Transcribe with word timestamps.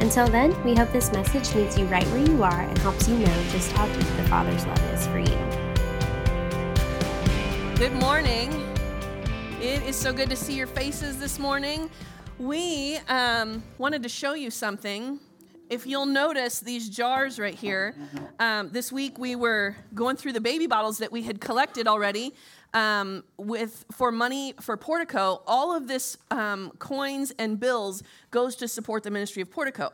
Until 0.00 0.26
then, 0.26 0.60
we 0.64 0.74
hope 0.74 0.92
this 0.92 1.12
message 1.12 1.54
meets 1.54 1.78
you 1.78 1.86
right 1.86 2.06
where 2.08 2.26
you 2.26 2.42
are 2.42 2.60
and 2.60 2.76
helps 2.78 3.08
you 3.08 3.16
know 3.16 3.44
just 3.50 3.72
how 3.72 3.86
deep 3.86 4.06
the 4.16 4.24
Father's 4.24 4.66
love 4.66 4.92
is 4.92 5.06
for 5.06 5.18
you. 5.18 5.38
Good 7.76 7.92
morning. 7.94 8.52
It 9.60 9.82
is 9.84 9.96
so 9.96 10.12
good 10.12 10.28
to 10.30 10.36
see 10.36 10.54
your 10.54 10.66
faces 10.66 11.18
this 11.18 11.38
morning. 11.38 11.88
We 12.38 12.98
um, 13.08 13.62
wanted 13.78 14.02
to 14.02 14.08
show 14.08 14.34
you 14.34 14.50
something. 14.50 15.20
If 15.70 15.86
you'll 15.86 16.06
notice 16.06 16.60
these 16.60 16.90
jars 16.90 17.38
right 17.38 17.54
here, 17.54 17.94
um, 18.38 18.70
this 18.70 18.92
week 18.92 19.18
we 19.18 19.36
were 19.36 19.76
going 19.94 20.16
through 20.16 20.32
the 20.32 20.40
baby 20.40 20.66
bottles 20.66 20.98
that 20.98 21.10
we 21.10 21.22
had 21.22 21.40
collected 21.40 21.88
already 21.88 22.34
um, 22.74 23.24
with 23.38 23.84
for 23.92 24.12
money 24.12 24.54
for 24.60 24.76
Portico. 24.76 25.42
All 25.46 25.74
of 25.74 25.88
this 25.88 26.18
um, 26.30 26.72
coins 26.78 27.32
and 27.38 27.58
bills 27.58 28.02
goes 28.30 28.56
to 28.56 28.68
support 28.68 29.04
the 29.04 29.10
ministry 29.10 29.40
of 29.42 29.50
Portico. 29.50 29.92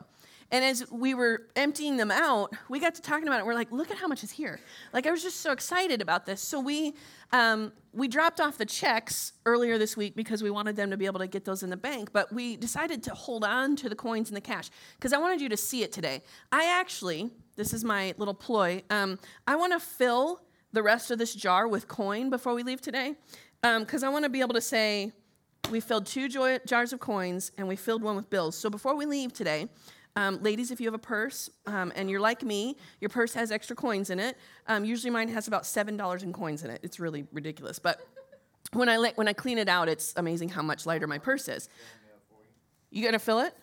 And 0.53 0.65
as 0.65 0.91
we 0.91 1.13
were 1.13 1.47
emptying 1.55 1.95
them 1.95 2.11
out, 2.11 2.53
we 2.67 2.79
got 2.79 2.95
to 2.95 3.01
talking 3.01 3.25
about 3.25 3.39
it. 3.39 3.45
We're 3.45 3.53
like, 3.53 3.71
look 3.71 3.89
at 3.89 3.95
how 3.95 4.07
much 4.07 4.21
is 4.21 4.31
here. 4.31 4.59
Like 4.91 5.07
I 5.07 5.11
was 5.11 5.23
just 5.23 5.37
so 5.37 5.53
excited 5.53 6.01
about 6.01 6.25
this. 6.25 6.41
So 6.41 6.59
we 6.59 6.93
um, 7.31 7.71
we 7.93 8.09
dropped 8.09 8.41
off 8.41 8.57
the 8.57 8.65
checks 8.65 9.31
earlier 9.45 9.77
this 9.77 9.95
week 9.95 10.13
because 10.13 10.43
we 10.43 10.49
wanted 10.49 10.75
them 10.75 10.91
to 10.91 10.97
be 10.97 11.05
able 11.05 11.19
to 11.19 11.27
get 11.27 11.45
those 11.45 11.63
in 11.63 11.69
the 11.69 11.77
bank. 11.77 12.11
But 12.11 12.33
we 12.33 12.57
decided 12.57 13.01
to 13.03 13.13
hold 13.13 13.45
on 13.45 13.77
to 13.77 13.87
the 13.87 13.95
coins 13.95 14.29
and 14.29 14.35
the 14.35 14.41
cash 14.41 14.69
because 14.97 15.13
I 15.13 15.19
wanted 15.19 15.39
you 15.39 15.47
to 15.49 15.57
see 15.57 15.83
it 15.83 15.93
today. 15.93 16.21
I 16.51 16.65
actually, 16.65 17.29
this 17.55 17.73
is 17.73 17.85
my 17.85 18.13
little 18.17 18.33
ploy. 18.33 18.83
Um, 18.89 19.19
I 19.47 19.55
want 19.55 19.71
to 19.71 19.79
fill 19.79 20.41
the 20.73 20.83
rest 20.83 21.11
of 21.11 21.17
this 21.17 21.33
jar 21.33 21.67
with 21.67 21.87
coin 21.87 22.29
before 22.29 22.53
we 22.53 22.63
leave 22.63 22.81
today 22.81 23.15
because 23.61 24.03
um, 24.03 24.09
I 24.09 24.11
want 24.11 24.23
to 24.25 24.29
be 24.29 24.41
able 24.41 24.53
to 24.53 24.61
say 24.61 25.11
we 25.69 25.79
filled 25.79 26.05
two 26.05 26.27
joy- 26.27 26.59
jars 26.65 26.93
of 26.93 26.99
coins 26.99 27.51
and 27.57 27.67
we 27.67 27.75
filled 27.75 28.01
one 28.01 28.15
with 28.15 28.29
bills. 28.29 28.55
So 28.57 28.69
before 28.69 28.95
we 28.95 29.05
leave 29.05 29.33
today, 29.33 29.69
um, 30.15 30.41
ladies, 30.41 30.71
if 30.71 30.81
you 30.81 30.87
have 30.87 30.93
a 30.93 30.99
purse 30.99 31.49
um, 31.67 31.93
and 31.95 32.09
you're 32.09 32.19
like 32.19 32.43
me, 32.43 32.75
your 32.99 33.09
purse 33.09 33.33
has 33.33 33.51
extra 33.51 33.75
coins 33.75 34.09
in 34.09 34.19
it. 34.19 34.37
Um, 34.67 34.83
usually 34.83 35.11
mine 35.11 35.29
has 35.29 35.47
about 35.47 35.63
$7 35.63 36.23
in 36.23 36.33
coins 36.33 36.63
in 36.63 36.69
it. 36.69 36.81
It's 36.83 36.99
really 36.99 37.25
ridiculous. 37.31 37.79
But 37.79 38.01
when 38.73 38.89
I, 38.89 38.97
when 39.15 39.27
I 39.27 39.33
clean 39.33 39.57
it 39.57 39.69
out, 39.69 39.87
it's 39.87 40.13
amazing 40.17 40.49
how 40.49 40.61
much 40.61 40.85
lighter 40.85 41.07
my 41.07 41.17
purse 41.17 41.47
is. 41.47 41.69
You 42.89 43.05
gonna 43.05 43.19
fill 43.19 43.39
it? 43.39 43.55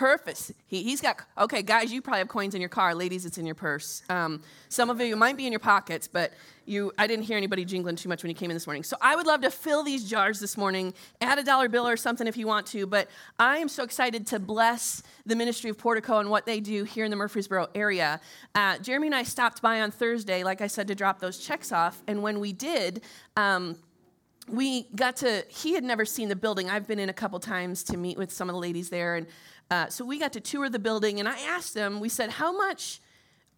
Perfect. 0.00 0.52
He, 0.66 0.82
he's 0.82 1.02
got, 1.02 1.20
okay, 1.36 1.60
guys, 1.60 1.92
you 1.92 2.00
probably 2.00 2.20
have 2.20 2.28
coins 2.28 2.54
in 2.54 2.62
your 2.62 2.70
car. 2.70 2.94
Ladies, 2.94 3.26
it's 3.26 3.36
in 3.36 3.44
your 3.44 3.54
purse. 3.54 4.02
Um, 4.08 4.42
some 4.70 4.88
of 4.88 4.98
you 4.98 5.14
might 5.14 5.36
be 5.36 5.44
in 5.44 5.52
your 5.52 5.60
pockets, 5.60 6.08
but 6.08 6.32
you, 6.64 6.90
I 6.96 7.06
didn't 7.06 7.26
hear 7.26 7.36
anybody 7.36 7.66
jingling 7.66 7.96
too 7.96 8.08
much 8.08 8.22
when 8.22 8.30
you 8.30 8.34
came 8.34 8.50
in 8.50 8.56
this 8.56 8.66
morning. 8.66 8.82
So 8.82 8.96
I 9.02 9.14
would 9.14 9.26
love 9.26 9.42
to 9.42 9.50
fill 9.50 9.84
these 9.84 10.08
jars 10.08 10.40
this 10.40 10.56
morning. 10.56 10.94
Add 11.20 11.38
a 11.38 11.42
dollar 11.42 11.68
bill 11.68 11.86
or 11.86 11.98
something 11.98 12.26
if 12.26 12.38
you 12.38 12.46
want 12.46 12.66
to. 12.68 12.86
But 12.86 13.10
I 13.38 13.58
am 13.58 13.68
so 13.68 13.82
excited 13.82 14.26
to 14.28 14.38
bless 14.38 15.02
the 15.26 15.36
ministry 15.36 15.68
of 15.68 15.76
Portico 15.76 16.18
and 16.18 16.30
what 16.30 16.46
they 16.46 16.60
do 16.60 16.84
here 16.84 17.04
in 17.04 17.10
the 17.10 17.16
Murfreesboro 17.18 17.68
area. 17.74 18.22
Uh, 18.54 18.78
Jeremy 18.78 19.08
and 19.08 19.14
I 19.14 19.22
stopped 19.22 19.60
by 19.60 19.82
on 19.82 19.90
Thursday, 19.90 20.42
like 20.44 20.62
I 20.62 20.66
said, 20.66 20.88
to 20.88 20.94
drop 20.94 21.20
those 21.20 21.36
checks 21.36 21.72
off. 21.72 22.02
And 22.06 22.22
when 22.22 22.40
we 22.40 22.54
did, 22.54 23.02
um, 23.36 23.76
we 24.50 24.84
got 24.94 25.16
to, 25.16 25.44
he 25.48 25.74
had 25.74 25.84
never 25.84 26.04
seen 26.04 26.28
the 26.28 26.36
building. 26.36 26.68
I've 26.68 26.86
been 26.86 26.98
in 26.98 27.08
a 27.08 27.14
couple 27.14 27.38
times 27.40 27.82
to 27.84 27.96
meet 27.96 28.18
with 28.18 28.32
some 28.32 28.48
of 28.48 28.54
the 28.54 28.60
ladies 28.60 28.90
there. 28.90 29.16
And 29.16 29.26
uh, 29.70 29.88
so 29.88 30.04
we 30.04 30.18
got 30.18 30.32
to 30.32 30.40
tour 30.40 30.68
the 30.68 30.78
building, 30.78 31.20
and 31.20 31.28
I 31.28 31.38
asked 31.40 31.74
them, 31.74 32.00
we 32.00 32.08
said, 32.08 32.30
how 32.30 32.56
much 32.56 33.00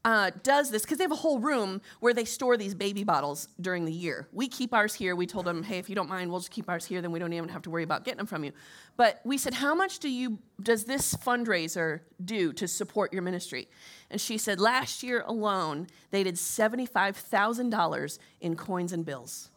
uh, 0.04 0.30
does 0.42 0.70
this? 0.70 0.82
Because 0.82 0.98
they 0.98 1.04
have 1.04 1.12
a 1.12 1.16
whole 1.16 1.38
room 1.38 1.80
where 2.00 2.12
they 2.12 2.24
store 2.24 2.56
these 2.56 2.74
baby 2.74 3.04
bottles 3.04 3.48
during 3.60 3.84
the 3.84 3.92
year. 3.92 4.28
We 4.32 4.48
keep 4.48 4.74
ours 4.74 4.94
here. 4.94 5.14
We 5.14 5.26
told 5.26 5.46
them, 5.46 5.62
hey, 5.62 5.78
if 5.78 5.88
you 5.88 5.94
don't 5.94 6.08
mind, 6.08 6.30
we'll 6.30 6.40
just 6.40 6.50
keep 6.50 6.68
ours 6.68 6.84
here, 6.84 7.00
then 7.00 7.12
we 7.12 7.18
don't 7.18 7.32
even 7.32 7.48
have 7.48 7.62
to 7.62 7.70
worry 7.70 7.84
about 7.84 8.04
getting 8.04 8.18
them 8.18 8.26
from 8.26 8.44
you. 8.44 8.52
But 8.96 9.20
we 9.24 9.38
said, 9.38 9.54
how 9.54 9.74
much 9.74 10.00
do 10.00 10.10
you, 10.10 10.38
does 10.60 10.84
this 10.84 11.14
fundraiser 11.14 12.00
do 12.24 12.52
to 12.54 12.66
support 12.66 13.12
your 13.12 13.22
ministry? 13.22 13.68
And 14.10 14.20
she 14.20 14.38
said, 14.38 14.60
last 14.60 15.02
year 15.02 15.22
alone, 15.26 15.86
they 16.10 16.24
did 16.24 16.34
$75,000 16.34 18.18
in 18.40 18.56
coins 18.56 18.92
and 18.92 19.06
bills 19.06 19.51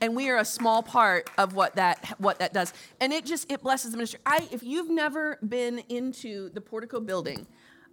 and 0.00 0.14
we 0.16 0.28
are 0.28 0.38
a 0.38 0.44
small 0.44 0.82
part 0.82 1.30
of 1.38 1.54
what 1.54 1.76
that 1.76 2.14
what 2.18 2.38
that 2.38 2.52
does. 2.52 2.72
And 3.00 3.12
it 3.12 3.24
just 3.24 3.50
it 3.50 3.62
blesses 3.62 3.90
the 3.90 3.96
ministry. 3.96 4.20
I 4.26 4.48
if 4.50 4.62
you've 4.62 4.90
never 4.90 5.38
been 5.46 5.80
into 5.88 6.50
the 6.50 6.60
portico 6.60 7.00
building 7.00 7.46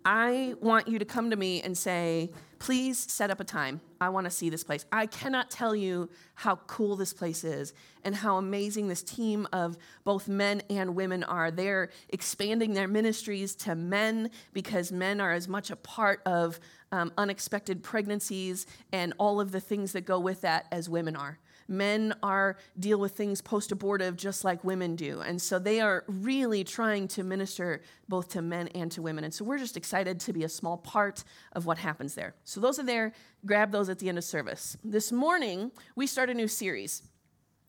i 0.03 0.55
want 0.59 0.87
you 0.87 0.97
to 0.97 1.05
come 1.05 1.29
to 1.29 1.35
me 1.35 1.61
and 1.61 1.77
say 1.77 2.27
please 2.61 2.99
set 3.11 3.31
up 3.31 3.39
a 3.39 3.43
time. 3.43 3.81
I 3.99 4.09
want 4.09 4.25
to 4.25 4.29
see 4.29 4.51
this 4.51 4.63
place. 4.63 4.85
I 4.91 5.07
cannot 5.07 5.49
tell 5.49 5.75
you 5.75 6.11
how 6.35 6.57
cool 6.67 6.95
this 6.95 7.11
place 7.11 7.43
is 7.43 7.73
and 8.03 8.13
how 8.15 8.37
amazing 8.37 8.87
this 8.87 9.01
team 9.01 9.47
of 9.51 9.79
both 10.03 10.27
men 10.27 10.61
and 10.69 10.95
women 10.95 11.23
are. 11.23 11.49
They're 11.49 11.89
expanding 12.09 12.73
their 12.73 12.87
ministries 12.87 13.55
to 13.55 13.73
men 13.73 14.29
because 14.53 14.91
men 14.91 15.19
are 15.19 15.31
as 15.31 15.47
much 15.47 15.71
a 15.71 15.75
part 15.75 16.21
of 16.27 16.59
um, 16.91 17.11
unexpected 17.17 17.81
pregnancies 17.81 18.67
and 18.93 19.13
all 19.17 19.41
of 19.41 19.51
the 19.51 19.59
things 19.59 19.93
that 19.93 20.01
go 20.01 20.19
with 20.19 20.41
that 20.41 20.67
as 20.71 20.87
women 20.87 21.15
are 21.15 21.39
men 21.71 22.13
are 22.21 22.57
deal 22.77 22.99
with 22.99 23.13
things 23.13 23.41
post-abortive 23.41 24.17
just 24.17 24.43
like 24.43 24.63
women 24.63 24.95
do. 24.95 25.21
And 25.21 25.41
so 25.41 25.57
they 25.57 25.79
are 25.79 26.03
really 26.07 26.63
trying 26.63 27.07
to 27.09 27.23
minister 27.23 27.81
both 28.07 28.29
to 28.29 28.41
men 28.41 28.67
and 28.69 28.91
to 28.91 29.01
women. 29.01 29.23
And 29.23 29.33
so 29.33 29.45
we're 29.45 29.57
just 29.57 29.77
excited 29.77 30.19
to 30.19 30.33
be 30.33 30.43
a 30.43 30.49
small 30.49 30.77
part 30.77 31.23
of 31.53 31.65
what 31.65 31.77
happens 31.77 32.13
there. 32.13 32.35
So 32.43 32.59
those 32.59 32.77
are 32.77 32.83
there. 32.83 33.13
Grab 33.45 33.71
those 33.71 33.89
at 33.89 33.99
the 33.99 34.09
end 34.09 34.17
of 34.17 34.23
service. 34.23 34.77
This 34.83 35.11
morning 35.11 35.71
we 35.95 36.05
start 36.05 36.29
a 36.29 36.33
new 36.33 36.47
series. 36.47 37.03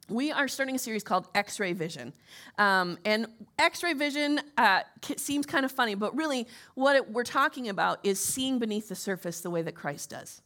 We 0.09 0.33
are 0.33 0.49
starting 0.49 0.75
a 0.75 0.79
series 0.81 1.05
called 1.05 1.29
X 1.35 1.61
ray 1.61 1.73
vision. 1.73 2.13
Um, 2.59 2.99
and 3.05 3.27
X 3.59 3.83
ray 3.83 3.95
vision 3.95 4.41
uh, 4.59 4.81
seems 5.17 5.47
kind 5.47 5.65
of 5.65 5.71
funny, 5.71 5.95
but 5.95 6.15
really, 6.17 6.49
what 6.75 6.97
it, 6.97 7.11
we're 7.11 7.23
talking 7.23 7.69
about 7.69 8.01
is 8.03 8.19
seeing 8.19 8.59
beneath 8.59 8.89
the 8.89 8.97
surface 8.97 9.41
the 9.41 9.49
way 9.51 9.63
that 9.63 9.75
Christ 9.77 10.11
does 10.11 10.43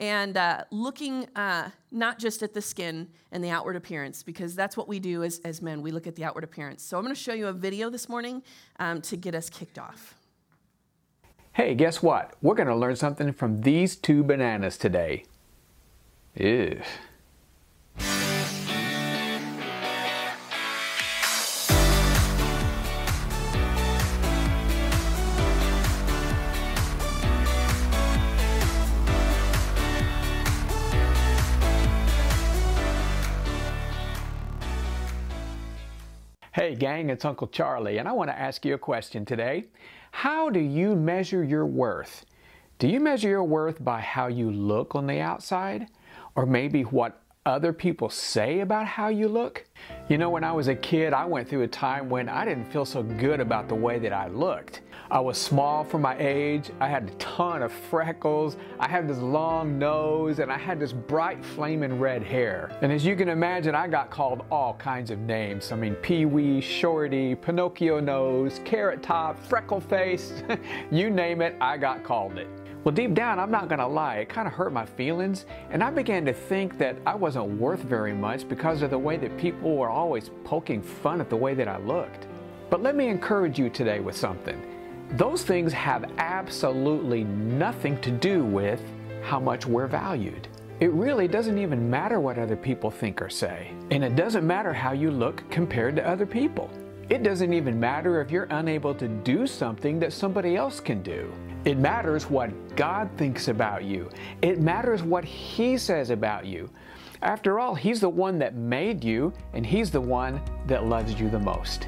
and 0.00 0.36
uh, 0.36 0.64
looking 0.70 1.26
uh, 1.36 1.70
not 1.90 2.18
just 2.18 2.42
at 2.42 2.54
the 2.54 2.62
skin 2.62 3.08
and 3.30 3.42
the 3.42 3.50
outward 3.50 3.76
appearance, 3.76 4.22
because 4.22 4.54
that's 4.54 4.76
what 4.76 4.88
we 4.88 4.98
do 4.98 5.22
as, 5.22 5.40
as 5.44 5.62
men. 5.62 5.82
We 5.82 5.90
look 5.90 6.06
at 6.06 6.16
the 6.16 6.24
outward 6.24 6.44
appearance. 6.44 6.82
So 6.82 6.96
I'm 6.96 7.04
going 7.04 7.14
to 7.14 7.20
show 7.20 7.34
you 7.34 7.46
a 7.48 7.52
video 7.52 7.90
this 7.90 8.08
morning 8.08 8.42
um, 8.78 9.00
to 9.02 9.16
get 9.16 9.34
us 9.34 9.48
kicked 9.48 9.78
off. 9.78 10.14
Hey, 11.52 11.74
guess 11.74 12.02
what? 12.02 12.34
We're 12.40 12.54
going 12.54 12.68
to 12.68 12.76
learn 12.76 12.96
something 12.96 13.32
from 13.32 13.60
these 13.60 13.94
two 13.94 14.24
bananas 14.24 14.78
today. 14.78 15.24
Ew. 16.34 16.80
Hey 36.62 36.76
gang, 36.76 37.10
it's 37.10 37.24
Uncle 37.24 37.48
Charlie, 37.48 37.98
and 37.98 38.08
I 38.08 38.12
want 38.12 38.30
to 38.30 38.38
ask 38.38 38.64
you 38.64 38.74
a 38.74 38.78
question 38.78 39.24
today. 39.24 39.64
How 40.12 40.48
do 40.48 40.60
you 40.60 40.94
measure 40.94 41.42
your 41.42 41.66
worth? 41.66 42.24
Do 42.78 42.86
you 42.86 43.00
measure 43.00 43.28
your 43.28 43.42
worth 43.42 43.82
by 43.82 43.98
how 43.98 44.28
you 44.28 44.48
look 44.48 44.94
on 44.94 45.08
the 45.08 45.18
outside? 45.18 45.88
Or 46.36 46.46
maybe 46.46 46.82
what 46.82 47.20
other 47.44 47.72
people 47.72 48.08
say 48.10 48.60
about 48.60 48.86
how 48.86 49.08
you 49.08 49.26
look? 49.26 49.64
You 50.08 50.18
know, 50.18 50.30
when 50.30 50.44
I 50.44 50.52
was 50.52 50.68
a 50.68 50.76
kid, 50.76 51.12
I 51.12 51.24
went 51.24 51.48
through 51.48 51.62
a 51.62 51.66
time 51.66 52.08
when 52.08 52.28
I 52.28 52.44
didn't 52.44 52.70
feel 52.70 52.84
so 52.84 53.02
good 53.02 53.40
about 53.40 53.68
the 53.68 53.74
way 53.74 53.98
that 53.98 54.12
I 54.12 54.28
looked. 54.28 54.82
I 55.12 55.20
was 55.20 55.36
small 55.36 55.84
for 55.84 55.98
my 55.98 56.16
age, 56.18 56.70
I 56.80 56.88
had 56.88 57.06
a 57.06 57.10
ton 57.16 57.60
of 57.60 57.70
freckles, 57.70 58.56
I 58.80 58.88
had 58.88 59.06
this 59.06 59.18
long 59.18 59.78
nose, 59.78 60.38
and 60.38 60.50
I 60.50 60.56
had 60.56 60.80
this 60.80 60.94
bright 60.94 61.44
flaming 61.44 61.98
red 61.98 62.22
hair. 62.22 62.74
And 62.80 62.90
as 62.90 63.04
you 63.04 63.14
can 63.14 63.28
imagine, 63.28 63.74
I 63.74 63.88
got 63.88 64.08
called 64.08 64.42
all 64.50 64.72
kinds 64.72 65.10
of 65.10 65.18
names. 65.18 65.70
I 65.70 65.76
mean, 65.76 65.96
Pee 65.96 66.24
Wee, 66.24 66.62
Shorty, 66.62 67.34
Pinocchio 67.34 68.00
nose, 68.00 68.58
Carrot 68.64 69.02
Top, 69.02 69.38
Freckle 69.50 69.82
Face, 69.82 70.42
you 70.90 71.10
name 71.10 71.42
it, 71.42 71.56
I 71.60 71.76
got 71.76 72.02
called 72.02 72.38
it. 72.38 72.48
Well, 72.82 72.94
deep 72.94 73.12
down, 73.12 73.38
I'm 73.38 73.50
not 73.50 73.68
gonna 73.68 73.86
lie, 73.86 74.16
it 74.16 74.30
kind 74.30 74.48
of 74.48 74.54
hurt 74.54 74.72
my 74.72 74.86
feelings, 74.86 75.44
and 75.68 75.84
I 75.84 75.90
began 75.90 76.24
to 76.24 76.32
think 76.32 76.78
that 76.78 76.96
I 77.04 77.14
wasn't 77.14 77.60
worth 77.60 77.80
very 77.80 78.14
much 78.14 78.48
because 78.48 78.80
of 78.80 78.88
the 78.88 78.98
way 78.98 79.18
that 79.18 79.36
people 79.36 79.76
were 79.76 79.90
always 79.90 80.30
poking 80.42 80.80
fun 80.80 81.20
at 81.20 81.28
the 81.28 81.36
way 81.36 81.52
that 81.52 81.68
I 81.68 81.76
looked. 81.80 82.28
But 82.70 82.82
let 82.82 82.96
me 82.96 83.08
encourage 83.08 83.58
you 83.58 83.68
today 83.68 84.00
with 84.00 84.16
something. 84.16 84.71
Those 85.12 85.42
things 85.42 85.74
have 85.74 86.10
absolutely 86.16 87.24
nothing 87.24 88.00
to 88.00 88.10
do 88.10 88.44
with 88.44 88.80
how 89.22 89.38
much 89.38 89.66
we're 89.66 89.86
valued. 89.86 90.48
It 90.80 90.90
really 90.92 91.28
doesn't 91.28 91.58
even 91.58 91.88
matter 91.88 92.18
what 92.18 92.38
other 92.38 92.56
people 92.56 92.90
think 92.90 93.20
or 93.20 93.28
say. 93.28 93.72
And 93.90 94.02
it 94.02 94.16
doesn't 94.16 94.46
matter 94.46 94.72
how 94.72 94.92
you 94.92 95.10
look 95.10 95.48
compared 95.50 95.96
to 95.96 96.08
other 96.08 96.24
people. 96.24 96.70
It 97.10 97.22
doesn't 97.22 97.52
even 97.52 97.78
matter 97.78 98.22
if 98.22 98.30
you're 98.30 98.48
unable 98.50 98.94
to 98.94 99.06
do 99.06 99.46
something 99.46 99.98
that 100.00 100.14
somebody 100.14 100.56
else 100.56 100.80
can 100.80 101.02
do. 101.02 101.30
It 101.66 101.76
matters 101.76 102.30
what 102.30 102.74
God 102.74 103.10
thinks 103.18 103.48
about 103.48 103.84
you. 103.84 104.08
It 104.40 104.60
matters 104.60 105.02
what 105.02 105.24
He 105.24 105.76
says 105.76 106.08
about 106.08 106.46
you. 106.46 106.70
After 107.20 107.60
all, 107.60 107.74
He's 107.74 108.00
the 108.00 108.08
one 108.08 108.38
that 108.38 108.54
made 108.54 109.04
you, 109.04 109.32
and 109.52 109.64
He's 109.64 109.90
the 109.90 110.00
one 110.00 110.40
that 110.66 110.86
loves 110.86 111.20
you 111.20 111.28
the 111.28 111.38
most. 111.38 111.86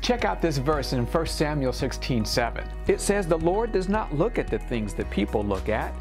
Check 0.00 0.24
out 0.24 0.40
this 0.40 0.58
verse 0.58 0.92
in 0.92 1.04
1 1.04 1.26
Samuel 1.26 1.72
16 1.72 2.24
7. 2.24 2.64
It 2.86 3.00
says, 3.00 3.26
The 3.26 3.38
Lord 3.38 3.72
does 3.72 3.88
not 3.88 4.14
look 4.14 4.38
at 4.38 4.48
the 4.48 4.58
things 4.58 4.94
that 4.94 5.10
people 5.10 5.42
look 5.42 5.68
at. 5.68 5.94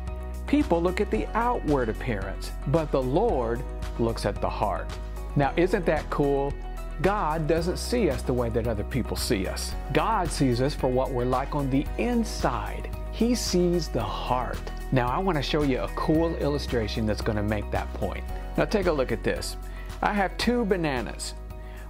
People 0.47 0.81
look 0.81 1.01
at 1.01 1.11
the 1.11 1.27
outward 1.37 1.89
appearance, 1.89 2.51
but 2.67 2.91
the 2.91 3.01
Lord 3.01 3.61
looks 3.99 4.25
at 4.25 4.41
the 4.41 4.49
heart. 4.49 4.89
Now, 5.35 5.53
isn't 5.57 5.85
that 5.85 6.09
cool? 6.09 6.53
God 7.01 7.47
doesn't 7.47 7.77
see 7.77 8.09
us 8.09 8.21
the 8.23 8.33
way 8.33 8.49
that 8.49 8.67
other 8.67 8.83
people 8.83 9.15
see 9.15 9.47
us. 9.47 9.73
God 9.93 10.29
sees 10.29 10.61
us 10.61 10.73
for 10.73 10.87
what 10.87 11.11
we're 11.11 11.25
like 11.25 11.55
on 11.55 11.69
the 11.69 11.85
inside. 11.97 12.89
He 13.11 13.35
sees 13.35 13.87
the 13.89 14.03
heart. 14.03 14.59
Now, 14.91 15.07
I 15.07 15.17
want 15.19 15.37
to 15.37 15.41
show 15.41 15.61
you 15.61 15.79
a 15.79 15.87
cool 15.89 16.35
illustration 16.37 17.05
that's 17.05 17.21
going 17.21 17.37
to 17.37 17.43
make 17.43 17.69
that 17.71 17.93
point. 17.93 18.23
Now, 18.57 18.65
take 18.65 18.87
a 18.87 18.91
look 18.91 19.11
at 19.11 19.23
this. 19.23 19.55
I 20.01 20.13
have 20.13 20.35
two 20.37 20.65
bananas. 20.65 21.35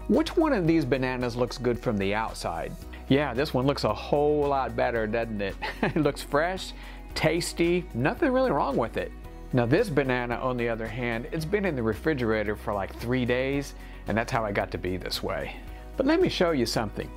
Which 0.09 0.35
one 0.35 0.53
of 0.53 0.67
these 0.67 0.83
bananas 0.83 1.35
looks 1.35 1.57
good 1.57 1.79
from 1.79 1.97
the 1.97 2.13
outside? 2.13 2.73
Yeah, 3.07 3.33
this 3.33 3.53
one 3.53 3.65
looks 3.65 3.85
a 3.85 3.93
whole 3.93 4.47
lot 4.47 4.75
better, 4.75 5.07
doesn't 5.07 5.41
it? 5.41 5.55
it 5.81 5.97
looks 5.97 6.21
fresh, 6.21 6.73
tasty, 7.15 7.85
nothing 7.93 8.31
really 8.31 8.51
wrong 8.51 8.75
with 8.75 8.97
it. 8.97 9.11
Now, 9.53 9.65
this 9.65 9.89
banana, 9.89 10.35
on 10.35 10.57
the 10.57 10.67
other 10.67 10.87
hand, 10.87 11.27
it's 11.31 11.45
been 11.45 11.63
in 11.63 11.75
the 11.75 11.81
refrigerator 11.81 12.55
for 12.55 12.73
like 12.73 12.93
three 12.95 13.23
days 13.23 13.73
and 14.09 14.17
that's 14.17 14.31
how 14.31 14.43
I 14.43 14.51
got 14.51 14.71
to 14.71 14.79
be 14.79 14.97
this 14.97 15.21
way. 15.21 15.55
But 15.95 16.07
let 16.07 16.19
me 16.19 16.29
show 16.29 16.49
you 16.49 16.65
something. 16.65 17.09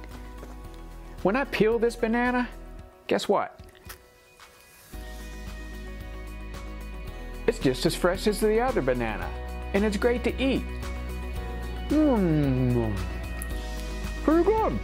When 1.23 1.37
I 1.37 1.45
peel 1.45 1.79
this 1.79 1.97
banana, 1.97 2.47
guess 3.07 3.31
what? 3.31 3.59
It's 7.47 7.59
just 7.59 7.87
as 7.87 7.95
fresh 7.95 8.27
as 8.27 8.41
the 8.41 8.61
other 8.61 8.83
banana, 8.83 9.29
and 9.73 9.85
it's 9.85 9.97
great 9.97 10.23
to 10.25 10.43
eat. 10.43 10.63
Mmm, 11.89 12.97
pretty 14.25 14.45
good. 14.45 14.79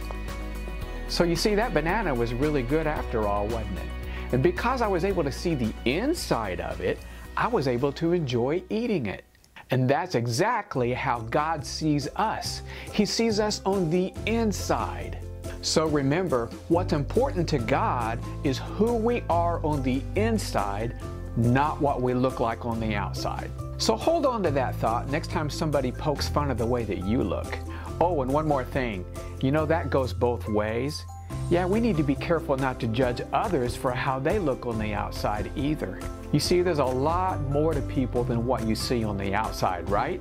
So 1.07 1.23
you 1.23 1.35
see, 1.35 1.55
that 1.55 1.73
banana 1.73 2.13
was 2.13 2.33
really 2.33 2.61
good 2.61 2.85
after 2.85 3.27
all, 3.27 3.47
wasn't 3.47 3.79
it? 3.79 3.85
And 4.31 4.43
because 4.43 4.81
I 4.81 4.87
was 4.87 5.03
able 5.03 5.23
to 5.23 5.31
see 5.31 5.55
the 5.55 5.73
inside 5.85 6.61
of 6.61 6.81
it, 6.81 6.99
I 7.35 7.47
was 7.47 7.67
able 7.67 7.91
to 7.93 8.13
enjoy 8.13 8.61
eating 8.69 9.07
it. 9.07 9.23
And 9.71 9.89
that's 9.89 10.15
exactly 10.15 10.93
how 10.93 11.19
God 11.21 11.65
sees 11.65 12.07
us. 12.15 12.61
He 12.91 13.05
sees 13.05 13.39
us 13.39 13.61
on 13.65 13.89
the 13.89 14.13
inside. 14.25 15.19
So 15.61 15.87
remember, 15.87 16.47
what's 16.69 16.93
important 16.93 17.47
to 17.49 17.57
God 17.57 18.19
is 18.43 18.59
who 18.59 18.93
we 18.93 19.23
are 19.29 19.63
on 19.65 19.83
the 19.83 20.01
inside, 20.15 20.95
not 21.35 21.81
what 21.81 22.01
we 22.01 22.13
look 22.13 22.39
like 22.39 22.65
on 22.65 22.79
the 22.79 22.95
outside. 22.95 23.51
So 23.79 23.95
hold 23.95 24.25
on 24.25 24.43
to 24.43 24.51
that 24.51 24.75
thought 24.75 25.09
next 25.09 25.31
time 25.31 25.49
somebody 25.49 25.89
pokes 25.89 26.27
fun 26.27 26.51
of 26.51 26.57
the 26.57 26.65
way 26.65 26.83
that 26.83 27.05
you 27.05 27.23
look. 27.23 27.57
Oh, 28.01 28.21
and 28.21 28.31
one 28.31 28.45
more 28.45 28.65
thing. 28.65 29.05
You 29.41 29.51
know, 29.51 29.65
that 29.67 29.89
goes 29.89 30.11
both 30.11 30.47
ways. 30.49 31.05
Yeah, 31.49 31.65
we 31.65 31.79
need 31.79 31.95
to 31.95 32.03
be 32.03 32.13
careful 32.13 32.57
not 32.57 32.77
to 32.81 32.87
judge 32.87 33.21
others 33.31 33.77
for 33.77 33.91
how 33.91 34.19
they 34.19 34.37
look 34.37 34.65
on 34.65 34.77
the 34.77 34.93
outside 34.93 35.49
either. 35.55 35.97
You 36.33 36.41
see, 36.41 36.61
there's 36.61 36.79
a 36.79 36.85
lot 36.85 37.39
more 37.49 37.73
to 37.73 37.81
people 37.83 38.25
than 38.25 38.45
what 38.45 38.67
you 38.67 38.75
see 38.75 39.05
on 39.05 39.17
the 39.17 39.33
outside, 39.33 39.89
right? 39.89 40.19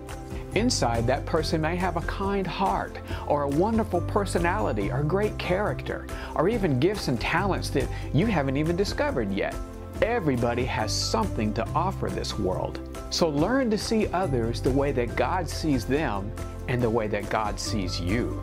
Inside, 0.54 1.06
that 1.08 1.26
person 1.26 1.61
may 1.61 1.75
have 1.75 1.96
a 1.96 2.02
kind 2.02 2.46
heart, 2.46 2.96
or 3.26 3.43
a 3.43 3.49
wonderful 3.49 4.00
personality, 4.02 4.90
or 4.90 5.02
great 5.02 5.37
character, 5.37 6.06
or 6.37 6.49
even 6.49 6.78
gifts 6.78 7.08
and 7.08 7.20
talents 7.20 7.70
that 7.70 7.88
you 8.14 8.26
haven't 8.26 8.56
even 8.56 8.76
discovered 8.76 9.32
yet. 9.32 9.54
Everybody 10.02 10.64
has 10.64 10.92
something 10.92 11.52
to 11.54 11.66
offer 11.70 12.08
this 12.08 12.38
world. 12.38 12.80
So 13.10 13.28
learn 13.28 13.70
to 13.70 13.78
see 13.78 14.06
others 14.08 14.60
the 14.60 14.70
way 14.70 14.92
that 14.92 15.16
God 15.16 15.48
sees 15.48 15.84
them 15.84 16.32
and 16.68 16.80
the 16.80 16.90
way 16.90 17.08
that 17.08 17.28
God 17.30 17.58
sees 17.58 18.00
you. 18.00 18.42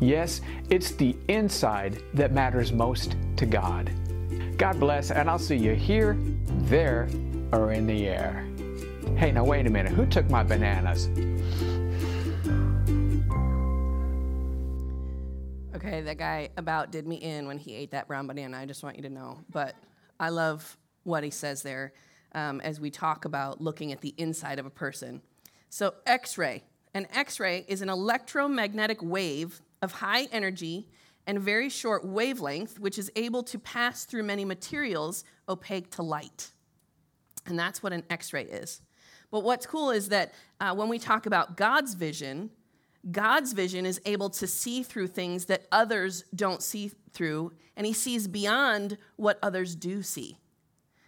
Yes, 0.00 0.40
it's 0.68 0.92
the 0.92 1.16
inside 1.28 2.02
that 2.14 2.32
matters 2.32 2.72
most 2.72 3.16
to 3.36 3.46
God. 3.46 3.90
God 4.56 4.80
bless, 4.80 5.10
and 5.10 5.30
I'll 5.30 5.38
see 5.38 5.56
you 5.56 5.74
here, 5.74 6.18
there, 6.62 7.08
or 7.52 7.72
in 7.72 7.86
the 7.86 8.08
air. 8.08 8.46
Hey, 9.16 9.30
now 9.30 9.44
wait 9.44 9.66
a 9.66 9.70
minute. 9.70 9.92
Who 9.92 10.06
took 10.06 10.28
my 10.28 10.42
bananas? 10.42 11.08
Okay, 15.74 16.00
that 16.00 16.18
guy 16.18 16.48
about 16.56 16.90
did 16.90 17.06
me 17.06 17.16
in 17.16 17.46
when 17.46 17.58
he 17.58 17.74
ate 17.74 17.92
that 17.92 18.08
brown 18.08 18.26
banana. 18.26 18.58
I 18.58 18.66
just 18.66 18.82
want 18.82 18.96
you 18.96 19.02
to 19.02 19.10
know. 19.10 19.38
But 19.50 19.76
I 20.18 20.30
love 20.30 20.76
what 21.06 21.24
he 21.24 21.30
says 21.30 21.62
there 21.62 21.92
um, 22.34 22.60
as 22.60 22.80
we 22.80 22.90
talk 22.90 23.24
about 23.24 23.60
looking 23.60 23.92
at 23.92 24.00
the 24.00 24.14
inside 24.18 24.58
of 24.58 24.66
a 24.66 24.70
person. 24.70 25.22
So, 25.70 25.94
X 26.06 26.36
ray. 26.36 26.64
An 26.94 27.06
X 27.14 27.40
ray 27.40 27.64
is 27.68 27.82
an 27.82 27.88
electromagnetic 27.88 29.02
wave 29.02 29.60
of 29.82 29.92
high 29.92 30.24
energy 30.32 30.88
and 31.26 31.40
very 31.40 31.68
short 31.68 32.04
wavelength, 32.04 32.78
which 32.78 32.98
is 32.98 33.10
able 33.16 33.42
to 33.44 33.58
pass 33.58 34.04
through 34.04 34.22
many 34.22 34.44
materials 34.44 35.24
opaque 35.48 35.90
to 35.92 36.02
light. 36.02 36.50
And 37.46 37.58
that's 37.58 37.82
what 37.82 37.92
an 37.92 38.04
X 38.08 38.32
ray 38.32 38.44
is. 38.44 38.80
But 39.30 39.42
what's 39.42 39.66
cool 39.66 39.90
is 39.90 40.08
that 40.10 40.34
uh, 40.60 40.74
when 40.74 40.88
we 40.88 40.98
talk 40.98 41.26
about 41.26 41.56
God's 41.56 41.94
vision, 41.94 42.50
God's 43.10 43.52
vision 43.52 43.86
is 43.86 44.00
able 44.04 44.30
to 44.30 44.46
see 44.46 44.82
through 44.82 45.08
things 45.08 45.46
that 45.46 45.66
others 45.70 46.24
don't 46.34 46.62
see 46.62 46.90
through, 47.12 47.52
and 47.76 47.86
He 47.86 47.92
sees 47.92 48.28
beyond 48.28 48.98
what 49.16 49.38
others 49.42 49.74
do 49.74 50.02
see. 50.02 50.38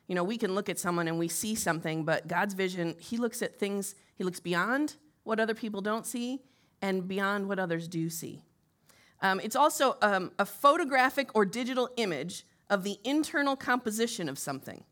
You 0.08 0.14
know, 0.14 0.24
we 0.24 0.38
can 0.38 0.54
look 0.54 0.68
at 0.68 0.78
someone 0.78 1.06
and 1.06 1.18
we 1.18 1.28
see 1.28 1.54
something, 1.54 2.04
but 2.04 2.26
God's 2.26 2.54
vision, 2.54 2.96
He 2.98 3.18
looks 3.18 3.42
at 3.42 3.58
things, 3.58 3.94
He 4.16 4.24
looks 4.24 4.40
beyond 4.40 4.96
what 5.22 5.38
other 5.38 5.54
people 5.54 5.80
don't 5.80 6.06
see 6.06 6.42
and 6.82 7.06
beyond 7.06 7.48
what 7.48 7.58
others 7.58 7.86
do 7.86 8.08
see. 8.08 8.42
Um, 9.20 9.40
it's 9.40 9.56
also 9.56 9.96
um, 10.00 10.32
a 10.38 10.46
photographic 10.46 11.30
or 11.34 11.44
digital 11.44 11.90
image 11.96 12.44
of 12.70 12.84
the 12.84 12.98
internal 13.04 13.56
composition 13.56 14.28
of 14.28 14.38
something. 14.38 14.84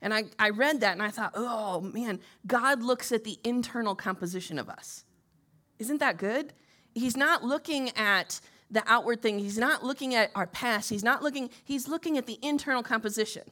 And 0.00 0.12
I, 0.12 0.24
I 0.38 0.50
read 0.50 0.80
that 0.80 0.92
and 0.92 1.02
I 1.02 1.10
thought, 1.10 1.32
oh 1.34 1.80
man, 1.80 2.20
God 2.46 2.82
looks 2.82 3.12
at 3.12 3.24
the 3.24 3.38
internal 3.44 3.94
composition 3.94 4.58
of 4.58 4.68
us. 4.68 5.04
Isn't 5.78 5.98
that 5.98 6.16
good? 6.16 6.52
He's 6.94 7.16
not 7.16 7.44
looking 7.44 7.90
at 7.96 8.40
the 8.70 8.82
outward 8.86 9.20
thing, 9.20 9.38
He's 9.38 9.58
not 9.58 9.84
looking 9.84 10.14
at 10.14 10.30
our 10.34 10.46
past, 10.46 10.88
He's 10.88 11.04
not 11.04 11.22
looking, 11.22 11.50
He's 11.62 11.88
looking 11.88 12.16
at 12.16 12.26
the 12.26 12.38
internal 12.42 12.82
composition. 12.82 13.42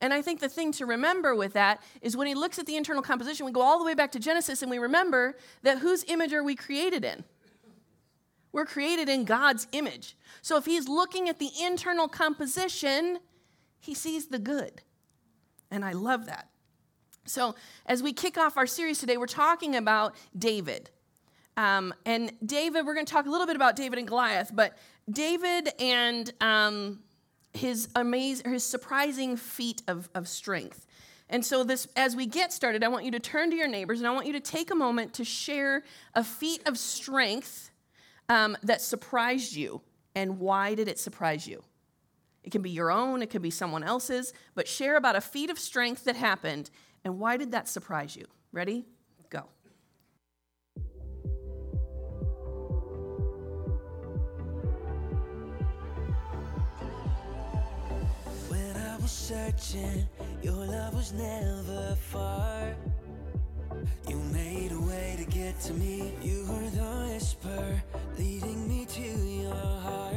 And 0.00 0.14
I 0.14 0.22
think 0.22 0.40
the 0.40 0.48
thing 0.48 0.70
to 0.72 0.86
remember 0.86 1.34
with 1.34 1.54
that 1.54 1.82
is 2.02 2.16
when 2.16 2.26
He 2.26 2.34
looks 2.34 2.58
at 2.58 2.66
the 2.66 2.76
internal 2.76 3.02
composition, 3.02 3.46
we 3.46 3.52
go 3.52 3.62
all 3.62 3.78
the 3.78 3.84
way 3.84 3.94
back 3.94 4.12
to 4.12 4.20
Genesis 4.20 4.62
and 4.62 4.70
we 4.70 4.78
remember 4.78 5.36
that 5.62 5.78
whose 5.78 6.04
image 6.04 6.32
are 6.32 6.44
we 6.44 6.54
created 6.54 7.04
in? 7.04 7.24
We're 8.52 8.66
created 8.66 9.08
in 9.08 9.24
God's 9.24 9.66
image. 9.72 10.16
So 10.40 10.56
if 10.56 10.64
he's 10.64 10.88
looking 10.88 11.28
at 11.28 11.38
the 11.38 11.50
internal 11.60 12.08
composition, 12.08 13.18
he 13.78 13.94
sees 13.94 14.26
the 14.28 14.38
good. 14.38 14.82
And 15.70 15.84
I 15.84 15.92
love 15.92 16.26
that. 16.26 16.48
So 17.26 17.54
as 17.84 18.02
we 18.02 18.12
kick 18.12 18.38
off 18.38 18.56
our 18.56 18.66
series 18.66 18.98
today, 18.98 19.16
we're 19.16 19.26
talking 19.26 19.76
about 19.76 20.14
David. 20.36 20.90
Um, 21.56 21.92
and 22.06 22.32
David, 22.44 22.86
we're 22.86 22.94
going 22.94 23.04
to 23.04 23.12
talk 23.12 23.26
a 23.26 23.30
little 23.30 23.46
bit 23.46 23.56
about 23.56 23.76
David 23.76 23.98
and 23.98 24.08
Goliath, 24.08 24.50
but 24.54 24.78
David 25.10 25.70
and 25.78 26.32
um, 26.40 27.00
his 27.52 27.88
amazing, 27.94 28.50
his 28.50 28.64
surprising 28.64 29.36
feat 29.36 29.82
of, 29.88 30.08
of 30.14 30.28
strength. 30.28 30.86
And 31.30 31.44
so, 31.44 31.62
this, 31.62 31.86
as 31.96 32.16
we 32.16 32.26
get 32.26 32.52
started, 32.52 32.82
I 32.82 32.88
want 32.88 33.04
you 33.04 33.10
to 33.10 33.20
turn 33.20 33.50
to 33.50 33.56
your 33.56 33.68
neighbors 33.68 34.00
and 34.00 34.06
I 34.06 34.12
want 34.12 34.26
you 34.26 34.32
to 34.32 34.40
take 34.40 34.70
a 34.70 34.74
moment 34.74 35.14
to 35.14 35.24
share 35.24 35.82
a 36.14 36.24
feat 36.24 36.66
of 36.66 36.78
strength 36.78 37.70
um, 38.28 38.56
that 38.62 38.80
surprised 38.80 39.54
you, 39.54 39.80
and 40.14 40.38
why 40.38 40.74
did 40.74 40.88
it 40.88 40.98
surprise 40.98 41.46
you? 41.46 41.62
It 42.44 42.50
can 42.50 42.62
be 42.62 42.70
your 42.70 42.90
own, 42.90 43.22
it 43.22 43.30
could 43.30 43.42
be 43.42 43.50
someone 43.50 43.82
else's, 43.82 44.32
but 44.54 44.66
share 44.66 44.96
about 44.96 45.16
a 45.16 45.20
feat 45.20 45.50
of 45.50 45.58
strength 45.58 46.04
that 46.04 46.16
happened, 46.16 46.70
and 47.04 47.18
why 47.18 47.36
did 47.36 47.52
that 47.52 47.68
surprise 47.68 48.16
you? 48.16 48.26
Ready? 48.52 48.86
Was 59.08 59.16
searching, 59.16 60.06
your 60.42 60.66
love 60.66 60.92
was 60.92 61.14
never 61.14 61.96
far. 62.12 62.74
You 64.06 64.16
made 64.34 64.70
a 64.70 64.80
way 64.80 65.14
to 65.16 65.24
get 65.24 65.58
to 65.60 65.72
me. 65.72 66.12
You 66.20 66.44
were 66.46 66.68
the 66.70 67.12
whisper 67.14 67.82
leading 68.18 68.68
me 68.68 68.84
to 68.84 69.00
your 69.00 69.54
heart. 69.54 70.07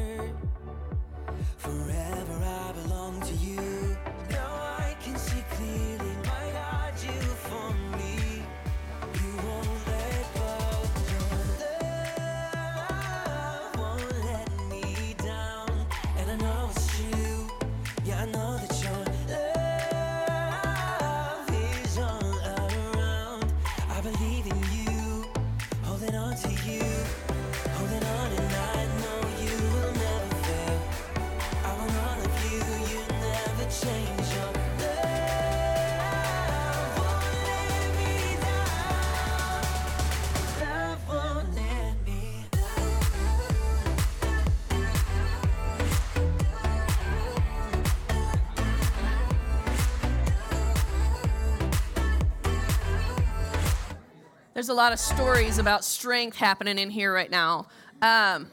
There's 54.62 54.70
a 54.70 54.76
lot 54.76 54.94
of 54.94 55.00
stories 55.00 55.58
about 55.58 55.84
strength 55.84 56.38
happening 56.38 56.78
in 56.78 56.92
here 56.92 57.12
right 57.12 57.32
now. 57.32 57.66
Um, 58.04 58.46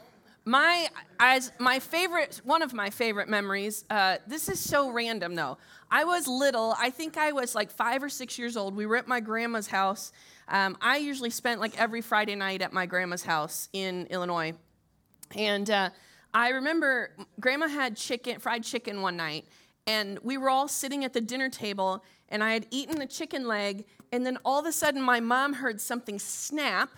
my 0.43 0.87
as 1.19 1.51
my 1.59 1.77
favorite, 1.77 2.41
one 2.43 2.63
of 2.63 2.73
my 2.73 2.89
favorite 2.89 3.29
memories. 3.29 3.85
Uh, 3.91 4.17
this 4.25 4.49
is 4.49 4.59
so 4.59 4.89
random 4.89 5.35
though. 5.35 5.59
I 5.91 6.05
was 6.05 6.27
little. 6.27 6.73
I 6.79 6.89
think 6.89 7.15
I 7.15 7.31
was 7.31 7.53
like 7.53 7.69
five 7.69 8.01
or 8.01 8.09
six 8.09 8.39
years 8.39 8.57
old. 8.57 8.75
We 8.75 8.87
were 8.87 8.95
at 8.95 9.07
my 9.07 9.19
grandma's 9.19 9.67
house. 9.67 10.11
Um, 10.47 10.79
I 10.81 10.97
usually 10.97 11.29
spent 11.29 11.61
like 11.61 11.79
every 11.79 12.01
Friday 12.01 12.33
night 12.33 12.63
at 12.63 12.73
my 12.73 12.87
grandma's 12.87 13.21
house 13.21 13.69
in 13.71 14.07
Illinois, 14.07 14.53
and 15.35 15.69
uh, 15.69 15.91
I 16.33 16.49
remember 16.49 17.11
grandma 17.39 17.67
had 17.67 17.95
chicken, 17.95 18.39
fried 18.39 18.63
chicken 18.63 19.03
one 19.03 19.15
night, 19.15 19.45
and 19.85 20.17
we 20.23 20.39
were 20.39 20.49
all 20.49 20.67
sitting 20.67 21.05
at 21.05 21.13
the 21.13 21.21
dinner 21.21 21.49
table, 21.49 22.03
and 22.29 22.43
I 22.43 22.53
had 22.53 22.67
eaten 22.71 23.01
a 23.01 23.07
chicken 23.07 23.47
leg, 23.47 23.85
and 24.11 24.25
then 24.25 24.37
all 24.45 24.59
of 24.59 24.65
a 24.65 24.71
sudden 24.71 25.01
my 25.01 25.19
mom 25.19 25.53
heard 25.53 25.81
something 25.81 26.19
snap, 26.19 26.89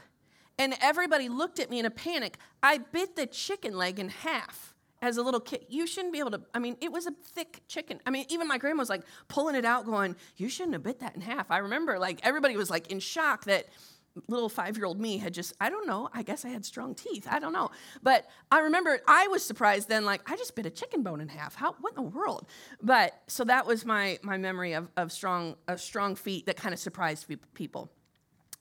and 0.58 0.76
everybody 0.82 1.30
looked 1.30 1.60
at 1.60 1.70
me 1.70 1.80
in 1.80 1.86
a 1.86 1.90
panic. 1.90 2.38
I 2.62 2.78
bit 2.78 3.16
the 3.16 3.26
chicken 3.26 3.76
leg 3.76 4.00
in 4.00 4.10
half 4.10 4.76
as 5.02 5.18
a 5.18 5.24
little 5.24 5.40
kid. 5.40 5.66
You 5.68 5.88
shouldn't 5.88 6.14
be 6.14 6.20
able 6.20 6.32
to, 6.32 6.42
I 6.54 6.60
mean, 6.60 6.78
it 6.80 6.92
was 6.92 7.08
a 7.08 7.12
thick 7.12 7.62
chicken. 7.68 8.00
I 8.06 8.12
mean, 8.12 8.26
even 8.30 8.48
my 8.48 8.58
grandma 8.58 8.80
was 8.80 8.90
like 8.90 9.04
pulling 9.28 9.56
it 9.56 9.66
out, 9.66 9.86
going, 9.86 10.16
You 10.38 10.50
shouldn't 10.50 10.74
have 10.74 10.84
bit 10.84 11.00
that 11.00 11.16
in 11.16 11.22
half. 11.22 11.50
I 11.50 11.58
remember 11.58 11.98
like 11.98 12.20
everybody 12.24 12.56
was 12.56 12.70
like 12.70 12.92
in 12.92 13.00
shock 13.00 13.46
that 13.46 13.68
little 14.28 14.50
five 14.50 14.78
year 14.78 14.86
old 14.86 15.00
me 15.00 15.18
had 15.18 15.34
just, 15.34 15.54
I 15.60 15.70
don't 15.70 15.88
know, 15.88 16.10
I 16.14 16.24
guess 16.24 16.46
I 16.46 16.50
had 16.50 16.66
strong 16.66 16.96
teeth. 16.96 17.28
I 17.30 17.40
don't 17.40 17.54
know. 17.54 17.72
But 18.04 18.28
I 18.52 18.60
remember 18.60 19.00
I 19.08 19.28
was 19.28 19.44
surprised 19.44 19.90
then, 19.90 20.06
like, 20.06 20.30
I 20.30 20.36
just 20.36 20.56
bit 20.56 20.66
a 20.66 20.70
chicken 20.70 21.04
bone 21.04 21.22
in 21.22 21.30
half. 21.30 21.56
How, 21.56 21.74
what 21.80 21.92
in 21.98 22.04
the 22.04 22.10
world? 22.10 22.48
But 22.82 23.22
so 23.28 23.44
that 23.46 23.66
was 23.66 23.86
my, 23.86 24.20
my 24.22 24.38
memory 24.38 24.74
of, 24.74 24.90
of 24.98 25.12
strong, 25.12 25.56
of 25.68 25.80
strong 25.80 26.16
feat 26.16 26.46
that 26.46 26.58
kind 26.58 26.74
of 26.74 26.80
surprised 26.80 27.26
people. 27.54 27.92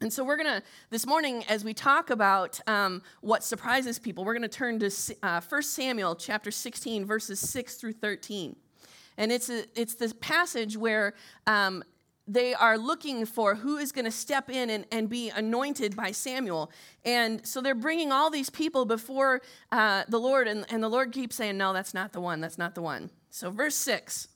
And 0.03 0.11
so 0.11 0.25
we're 0.25 0.37
going 0.37 0.61
to, 0.61 0.63
this 0.89 1.07
morning, 1.07 1.45
as 1.49 1.63
we 1.63 1.75
talk 1.75 2.09
about 2.09 2.59
um, 2.67 3.03
what 3.21 3.45
surprises 3.45 3.99
people, 3.99 4.25
we're 4.25 4.33
going 4.33 4.43
to 4.43 4.49
turn 4.49 4.79
to 4.79 4.91
uh, 5.23 5.43
1 5.47 5.63
Samuel 5.63 6.17
chapter 6.17 6.51
16, 6.51 7.05
verses 7.05 7.39
6 7.39 7.75
through 7.75 7.93
13. 7.93 8.57
And 9.19 9.31
it's, 9.31 9.51
a, 9.51 9.65
it's 9.79 9.97
this 9.97 10.15
passage 10.15 10.79
where 10.79 11.13
um, 11.47 11.85
they 12.33 12.55
are 12.55 12.79
looking 12.79 13.27
for 13.27 13.57
who 13.57 13.77
is 13.77 13.91
going 13.91 14.05
to 14.05 14.11
step 14.11 14.49
in 14.49 14.71
and, 14.71 14.87
and 14.93 15.09
be 15.09 15.31
anointed 15.31 15.97
by 15.97 16.13
Samuel. 16.13 16.71
And 17.05 17.45
so 17.45 17.61
they're 17.61 17.75
bringing 17.75 18.13
all 18.13 18.31
these 18.31 18.51
people 18.51 18.85
before 18.85 19.43
uh, 19.73 20.05
the 20.09 20.19
Lord, 20.19 20.47
and, 20.47 20.65
and 20.71 20.81
the 20.81 20.89
Lord 20.89 21.11
keeps 21.11 21.35
saying, 21.35 21.57
No, 21.57 21.73
that's 21.73 21.93
not 21.93 22.13
the 22.13 22.21
one, 22.21 22.41
that's 22.41 22.59
not 22.59 22.77
the 22.77 22.83
one. 22.83 23.11
So, 23.31 23.51
verse 23.51 23.75
6 23.75 24.29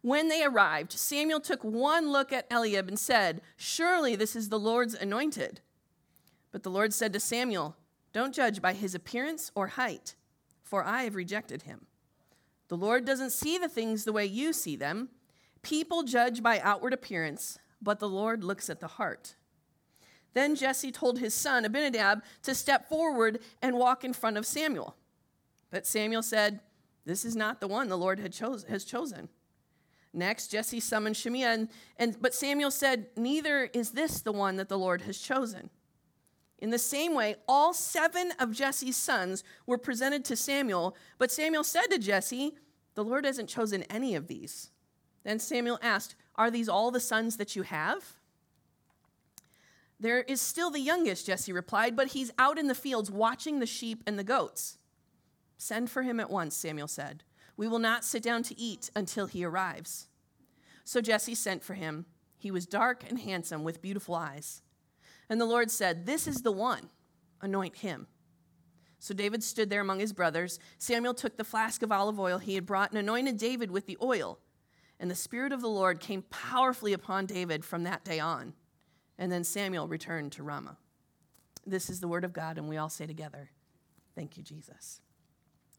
When 0.00 0.28
they 0.28 0.44
arrived, 0.44 0.92
Samuel 0.92 1.40
took 1.40 1.64
one 1.64 2.12
look 2.12 2.32
at 2.32 2.46
Eliab 2.52 2.86
and 2.86 2.98
said, 2.98 3.40
Surely 3.56 4.14
this 4.14 4.36
is 4.36 4.48
the 4.48 4.58
Lord's 4.58 4.94
anointed. 4.94 5.60
But 6.52 6.62
the 6.62 6.70
Lord 6.70 6.94
said 6.94 7.12
to 7.14 7.20
Samuel, 7.20 7.76
Don't 8.12 8.34
judge 8.34 8.62
by 8.62 8.74
his 8.74 8.94
appearance 8.94 9.50
or 9.56 9.66
height, 9.68 10.14
for 10.62 10.84
I 10.84 11.02
have 11.02 11.16
rejected 11.16 11.62
him. 11.62 11.86
The 12.68 12.76
Lord 12.76 13.04
doesn't 13.04 13.32
see 13.32 13.58
the 13.58 13.68
things 13.68 14.04
the 14.04 14.12
way 14.12 14.24
you 14.24 14.52
see 14.52 14.76
them. 14.76 15.08
People 15.62 16.02
judge 16.02 16.42
by 16.42 16.60
outward 16.60 16.92
appearance, 16.92 17.58
but 17.82 17.98
the 17.98 18.08
Lord 18.08 18.44
looks 18.44 18.70
at 18.70 18.80
the 18.80 18.86
heart. 18.86 19.36
Then 20.32 20.54
Jesse 20.54 20.92
told 20.92 21.18
his 21.18 21.34
son 21.34 21.64
Abinadab 21.64 22.22
to 22.42 22.54
step 22.54 22.88
forward 22.88 23.40
and 23.60 23.76
walk 23.76 24.04
in 24.04 24.12
front 24.12 24.36
of 24.36 24.46
Samuel. 24.46 24.96
But 25.70 25.86
Samuel 25.86 26.22
said, 26.22 26.60
This 27.04 27.24
is 27.24 27.34
not 27.34 27.60
the 27.60 27.68
one 27.68 27.88
the 27.88 27.98
Lord 27.98 28.20
has 28.20 28.84
chosen. 28.84 29.28
Next, 30.12 30.48
Jesse 30.48 30.80
summoned 30.80 31.16
Shimei, 31.16 31.42
and, 31.44 31.68
and, 31.96 32.16
but 32.20 32.34
Samuel 32.34 32.70
said, 32.70 33.06
Neither 33.16 33.70
is 33.72 33.92
this 33.92 34.20
the 34.20 34.32
one 34.32 34.56
that 34.56 34.68
the 34.68 34.78
Lord 34.78 35.02
has 35.02 35.18
chosen. 35.18 35.70
In 36.58 36.70
the 36.70 36.78
same 36.78 37.14
way, 37.14 37.36
all 37.48 37.72
seven 37.72 38.32
of 38.38 38.52
Jesse's 38.52 38.96
sons 38.96 39.44
were 39.66 39.78
presented 39.78 40.24
to 40.26 40.36
Samuel, 40.36 40.96
but 41.18 41.30
Samuel 41.30 41.64
said 41.64 41.86
to 41.86 41.98
Jesse, 41.98 42.56
The 42.94 43.04
Lord 43.04 43.24
hasn't 43.24 43.48
chosen 43.48 43.84
any 43.84 44.14
of 44.14 44.26
these. 44.26 44.70
Then 45.24 45.38
Samuel 45.38 45.78
asked, 45.82 46.14
Are 46.36 46.50
these 46.50 46.68
all 46.68 46.90
the 46.90 47.00
sons 47.00 47.36
that 47.36 47.56
you 47.56 47.62
have? 47.62 48.14
There 49.98 50.22
is 50.22 50.40
still 50.40 50.70
the 50.70 50.80
youngest, 50.80 51.26
Jesse 51.26 51.52
replied, 51.52 51.94
but 51.94 52.08
he's 52.08 52.32
out 52.38 52.58
in 52.58 52.68
the 52.68 52.74
fields 52.74 53.10
watching 53.10 53.58
the 53.58 53.66
sheep 53.66 54.02
and 54.06 54.18
the 54.18 54.24
goats. 54.24 54.78
Send 55.58 55.90
for 55.90 56.02
him 56.02 56.18
at 56.18 56.30
once, 56.30 56.56
Samuel 56.56 56.88
said. 56.88 57.22
We 57.56 57.68
will 57.68 57.78
not 57.78 58.04
sit 58.04 58.22
down 58.22 58.42
to 58.44 58.58
eat 58.58 58.90
until 58.96 59.26
he 59.26 59.44
arrives. 59.44 60.08
So 60.84 61.02
Jesse 61.02 61.34
sent 61.34 61.62
for 61.62 61.74
him. 61.74 62.06
He 62.38 62.50
was 62.50 62.64
dark 62.64 63.04
and 63.06 63.18
handsome 63.18 63.62
with 63.62 63.82
beautiful 63.82 64.14
eyes. 64.14 64.62
And 65.28 65.38
the 65.38 65.44
Lord 65.44 65.70
said, 65.70 66.06
This 66.06 66.26
is 66.26 66.40
the 66.40 66.50
one, 66.50 66.88
anoint 67.42 67.76
him. 67.76 68.06
So 68.98 69.12
David 69.12 69.44
stood 69.44 69.68
there 69.68 69.82
among 69.82 70.00
his 70.00 70.14
brothers. 70.14 70.58
Samuel 70.78 71.12
took 71.12 71.36
the 71.36 71.44
flask 71.44 71.82
of 71.82 71.92
olive 71.92 72.18
oil 72.18 72.38
he 72.38 72.54
had 72.54 72.64
brought 72.64 72.90
and 72.90 72.98
anointed 72.98 73.36
David 73.36 73.70
with 73.70 73.86
the 73.86 73.98
oil. 74.02 74.38
And 75.00 75.10
the 75.10 75.16
Spirit 75.16 75.52
of 75.52 75.62
the 75.62 75.68
Lord 75.68 75.98
came 75.98 76.22
powerfully 76.30 76.92
upon 76.92 77.24
David 77.24 77.64
from 77.64 77.84
that 77.84 78.04
day 78.04 78.20
on. 78.20 78.52
And 79.18 79.32
then 79.32 79.44
Samuel 79.44 79.88
returned 79.88 80.32
to 80.32 80.42
Ramah. 80.42 80.76
This 81.66 81.88
is 81.88 82.00
the 82.00 82.08
word 82.08 82.24
of 82.24 82.32
God, 82.32 82.58
and 82.58 82.68
we 82.68 82.76
all 82.76 82.88
say 82.88 83.06
together, 83.06 83.50
Thank 84.14 84.36
you, 84.36 84.42
Jesus. 84.42 85.00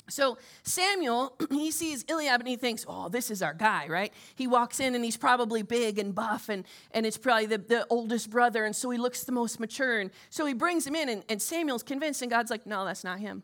So 0.10 0.38
Samuel, 0.64 1.38
he 1.52 1.70
sees 1.70 2.04
Eliab 2.10 2.42
and 2.42 2.48
he 2.48 2.56
thinks, 2.56 2.86
oh, 2.88 3.10
this 3.10 3.30
is 3.30 3.42
our 3.42 3.54
guy, 3.54 3.88
right? 3.88 4.12
He 4.36 4.48
walks 4.48 4.80
in 4.80 4.96
and 4.96 5.04
he's 5.04 5.18
probably 5.18 5.62
big 5.62 6.00
and 6.00 6.16
buff 6.16 6.50
and, 6.50 6.66
and 6.92 7.06
it's 7.06 7.18
probably 7.18 7.46
the, 7.46 7.60
the 7.60 7.86
oldest 7.90 8.30
brother. 8.30 8.66
And 8.66 8.76
so 8.76 8.90
he 8.90 8.98
looks 8.98 9.24
the 9.24 9.32
most 9.32 9.60
mature. 9.60 10.00
And 10.00 10.10
so 10.30 10.46
he 10.46 10.54
brings 10.54 10.88
him 10.88 10.96
in 10.96 11.08
and, 11.08 11.24
and 11.30 11.42
Samuel's 11.42 11.84
convinced 11.84 12.22
and 12.22 12.32
God's 12.32 12.52
like, 12.52 12.66
no, 12.66 12.84
that's 12.84 13.04
not 13.04 13.20
him. 13.20 13.44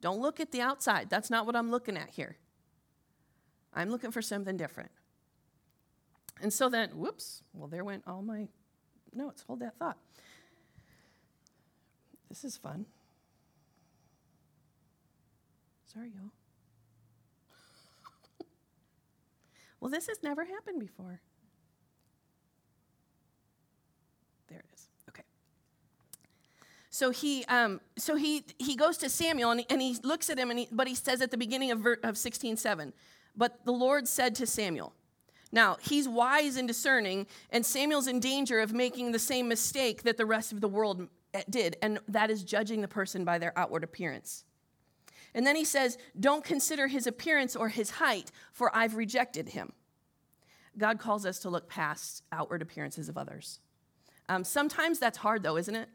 Don't 0.00 0.20
look 0.20 0.40
at 0.40 0.52
the 0.52 0.60
outside. 0.60 1.08
That's 1.08 1.30
not 1.30 1.46
what 1.46 1.56
I'm 1.56 1.70
looking 1.70 1.96
at 1.96 2.10
here. 2.10 2.36
I'm 3.74 3.90
looking 3.90 4.10
for 4.10 4.22
something 4.22 4.56
different. 4.56 4.90
And 6.40 6.52
so 6.52 6.68
then, 6.68 6.90
whoops, 6.90 7.42
well, 7.52 7.68
there 7.68 7.84
went 7.84 8.04
all 8.06 8.22
my 8.22 8.48
notes. 9.12 9.44
Hold 9.46 9.60
that 9.60 9.78
thought. 9.78 9.98
This 12.28 12.44
is 12.44 12.56
fun. 12.56 12.86
Sorry, 15.92 16.08
y'all. 16.08 16.32
well, 19.80 19.90
this 19.90 20.08
has 20.08 20.18
never 20.22 20.44
happened 20.44 20.80
before. 20.80 21.20
There 24.48 24.58
it 24.58 24.66
is. 24.74 24.88
Okay. 25.08 25.22
So 26.90 27.10
he, 27.10 27.44
um, 27.44 27.80
so 27.96 28.16
he, 28.16 28.44
he 28.58 28.74
goes 28.74 28.96
to 28.98 29.08
Samuel 29.08 29.52
and 29.52 29.60
he, 29.60 29.66
and 29.70 29.80
he 29.80 29.96
looks 30.02 30.28
at 30.28 30.38
him, 30.38 30.50
and 30.50 30.58
he, 30.58 30.68
but 30.72 30.88
he 30.88 30.96
says 30.96 31.22
at 31.22 31.30
the 31.30 31.36
beginning 31.36 31.70
of, 31.70 31.78
ver, 31.78 31.98
of 32.02 32.18
16 32.18 32.56
7, 32.56 32.92
but 33.36 33.64
the 33.64 33.72
Lord 33.72 34.06
said 34.08 34.34
to 34.36 34.46
Samuel, 34.46 34.92
now, 35.54 35.76
he's 35.80 36.08
wise 36.08 36.56
and 36.56 36.66
discerning, 36.66 37.28
and 37.50 37.64
Samuel's 37.64 38.08
in 38.08 38.18
danger 38.18 38.58
of 38.58 38.72
making 38.72 39.12
the 39.12 39.20
same 39.20 39.46
mistake 39.46 40.02
that 40.02 40.16
the 40.16 40.26
rest 40.26 40.50
of 40.52 40.60
the 40.60 40.66
world 40.66 41.06
eh, 41.32 41.42
did, 41.48 41.76
and 41.80 42.00
that 42.08 42.28
is 42.28 42.42
judging 42.42 42.80
the 42.80 42.88
person 42.88 43.24
by 43.24 43.38
their 43.38 43.56
outward 43.56 43.84
appearance. 43.84 44.44
And 45.32 45.46
then 45.46 45.54
he 45.54 45.64
says, 45.64 45.96
Don't 46.18 46.42
consider 46.42 46.88
his 46.88 47.06
appearance 47.06 47.54
or 47.54 47.68
his 47.68 47.90
height, 47.90 48.32
for 48.52 48.74
I've 48.76 48.96
rejected 48.96 49.50
him. 49.50 49.72
God 50.76 50.98
calls 50.98 51.24
us 51.24 51.38
to 51.40 51.50
look 51.50 51.68
past 51.68 52.24
outward 52.32 52.60
appearances 52.60 53.08
of 53.08 53.16
others. 53.16 53.60
Um, 54.28 54.42
sometimes 54.42 54.98
that's 54.98 55.18
hard, 55.18 55.44
though, 55.44 55.56
isn't 55.56 55.76
it? 55.76 55.88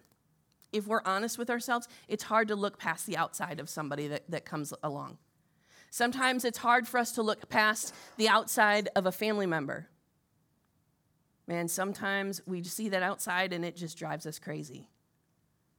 If 0.72 0.88
we're 0.88 1.01
honest 1.03 1.38
with 1.38 1.50
ourselves, 1.50 1.89
it's 2.08 2.24
hard 2.24 2.48
to 2.48 2.55
look 2.55 2.79
past 2.79 3.05
the 3.05 3.17
outside 3.17 3.60
of 3.60 3.67
somebody 3.67 4.08
that, 4.08 4.29
that 4.29 4.46
comes 4.46 4.74
along. 4.84 5.17
Sometimes 5.89 6.46
it's 6.46 6.58
hard 6.58 6.88
for 6.88 6.98
us 6.98 7.13
to 7.13 7.24
look 7.24 7.50
past 7.50 7.93
the 8.17 8.29
outside 8.29 8.89
of 8.96 9.05
a 9.05 9.12
family 9.12 9.46
member. 9.46 9.88
Man, 11.48 11.67
sometimes 11.67 12.41
we 12.46 12.63
see 12.63 12.89
that 12.89 13.01
outside 13.01 13.53
and 13.53 13.65
it 13.65 13.75
just 13.75 13.98
drives 13.98 14.27
us 14.27 14.38
crazy. 14.38 14.89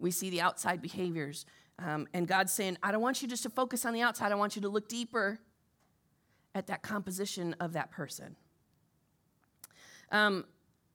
We 0.01 0.11
see 0.11 0.31
the 0.31 0.41
outside 0.41 0.83
behaviors, 0.83 1.47
um, 1.79 2.09
and 2.13 2.27
God's 2.27 2.53
saying, 2.53 2.79
I 2.83 2.91
don't 2.91 3.03
want 3.03 3.23
you 3.23 3.29
just 3.29 3.43
to 3.45 3.51
focus 3.51 3.85
on 3.85 3.95
the 3.95 4.03
outside, 4.03 4.33
I 4.33 4.35
want 4.35 4.57
you 4.57 4.63
to 4.63 4.69
look 4.69 4.89
deeper 4.89 5.39
at 6.55 6.67
that 6.67 6.83
composition 6.83 7.55
of 7.61 7.75
that 7.75 7.91
person. 7.91 8.37
Um, 10.11 10.45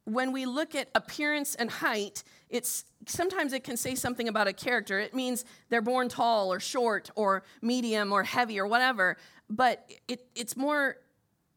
when 0.05 0.31
we 0.31 0.45
look 0.45 0.75
at 0.75 0.89
appearance 0.95 1.55
and 1.55 1.69
height, 1.69 2.23
it's 2.49 2.85
sometimes 3.07 3.53
it 3.53 3.63
can 3.63 3.75
say 3.75 3.95
something 3.95 4.27
about 4.27 4.47
a 4.47 4.53
character. 4.53 4.99
It 4.99 5.13
means 5.13 5.45
they're 5.69 5.81
born 5.81 6.09
tall 6.09 6.53
or 6.53 6.59
short 6.59 7.09
or 7.15 7.43
medium 7.61 8.11
or 8.11 8.23
heavy 8.23 8.59
or 8.59 8.67
whatever. 8.67 9.17
But 9.49 9.91
it, 10.07 10.27
it's 10.35 10.55
more, 10.55 10.97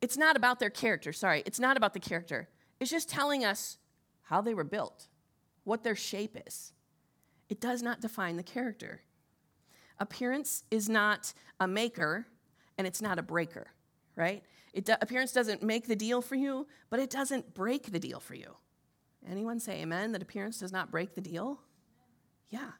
it's 0.00 0.16
not 0.16 0.36
about 0.36 0.58
their 0.58 0.70
character. 0.70 1.12
Sorry, 1.12 1.42
it's 1.46 1.60
not 1.60 1.76
about 1.76 1.92
the 1.92 2.00
character. 2.00 2.48
It's 2.80 2.90
just 2.90 3.08
telling 3.08 3.44
us 3.44 3.78
how 4.22 4.40
they 4.40 4.54
were 4.54 4.64
built, 4.64 5.08
what 5.64 5.84
their 5.84 5.96
shape 5.96 6.36
is. 6.46 6.72
It 7.48 7.60
does 7.60 7.82
not 7.82 8.00
define 8.00 8.36
the 8.36 8.42
character. 8.42 9.02
Appearance 9.98 10.64
is 10.70 10.88
not 10.88 11.32
a 11.60 11.66
maker 11.66 12.26
and 12.78 12.86
it's 12.86 13.02
not 13.02 13.18
a 13.18 13.22
breaker, 13.22 13.68
right? 14.16 14.42
It 14.72 14.84
do, 14.84 14.94
appearance 15.00 15.32
doesn't 15.32 15.62
make 15.62 15.86
the 15.86 15.96
deal 15.96 16.20
for 16.20 16.34
you, 16.34 16.66
but 16.90 17.00
it 17.00 17.10
doesn't 17.10 17.54
break 17.54 17.90
the 17.92 17.98
deal 17.98 18.20
for 18.20 18.34
you. 18.34 18.56
Anyone 19.28 19.60
say 19.60 19.82
amen 19.82 20.12
that 20.12 20.22
appearance 20.22 20.58
does 20.58 20.72
not 20.72 20.90
break 20.90 21.14
the 21.14 21.20
deal? 21.20 21.60
Yeah. 22.50 22.70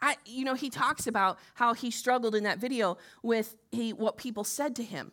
I, 0.00 0.16
you 0.26 0.44
know, 0.44 0.54
he 0.54 0.70
talks 0.70 1.06
about 1.06 1.38
how 1.54 1.74
he 1.74 1.90
struggled 1.90 2.34
in 2.34 2.44
that 2.44 2.58
video 2.58 2.98
with 3.22 3.56
he, 3.72 3.92
what 3.92 4.16
people 4.16 4.44
said 4.44 4.76
to 4.76 4.82
him. 4.82 5.12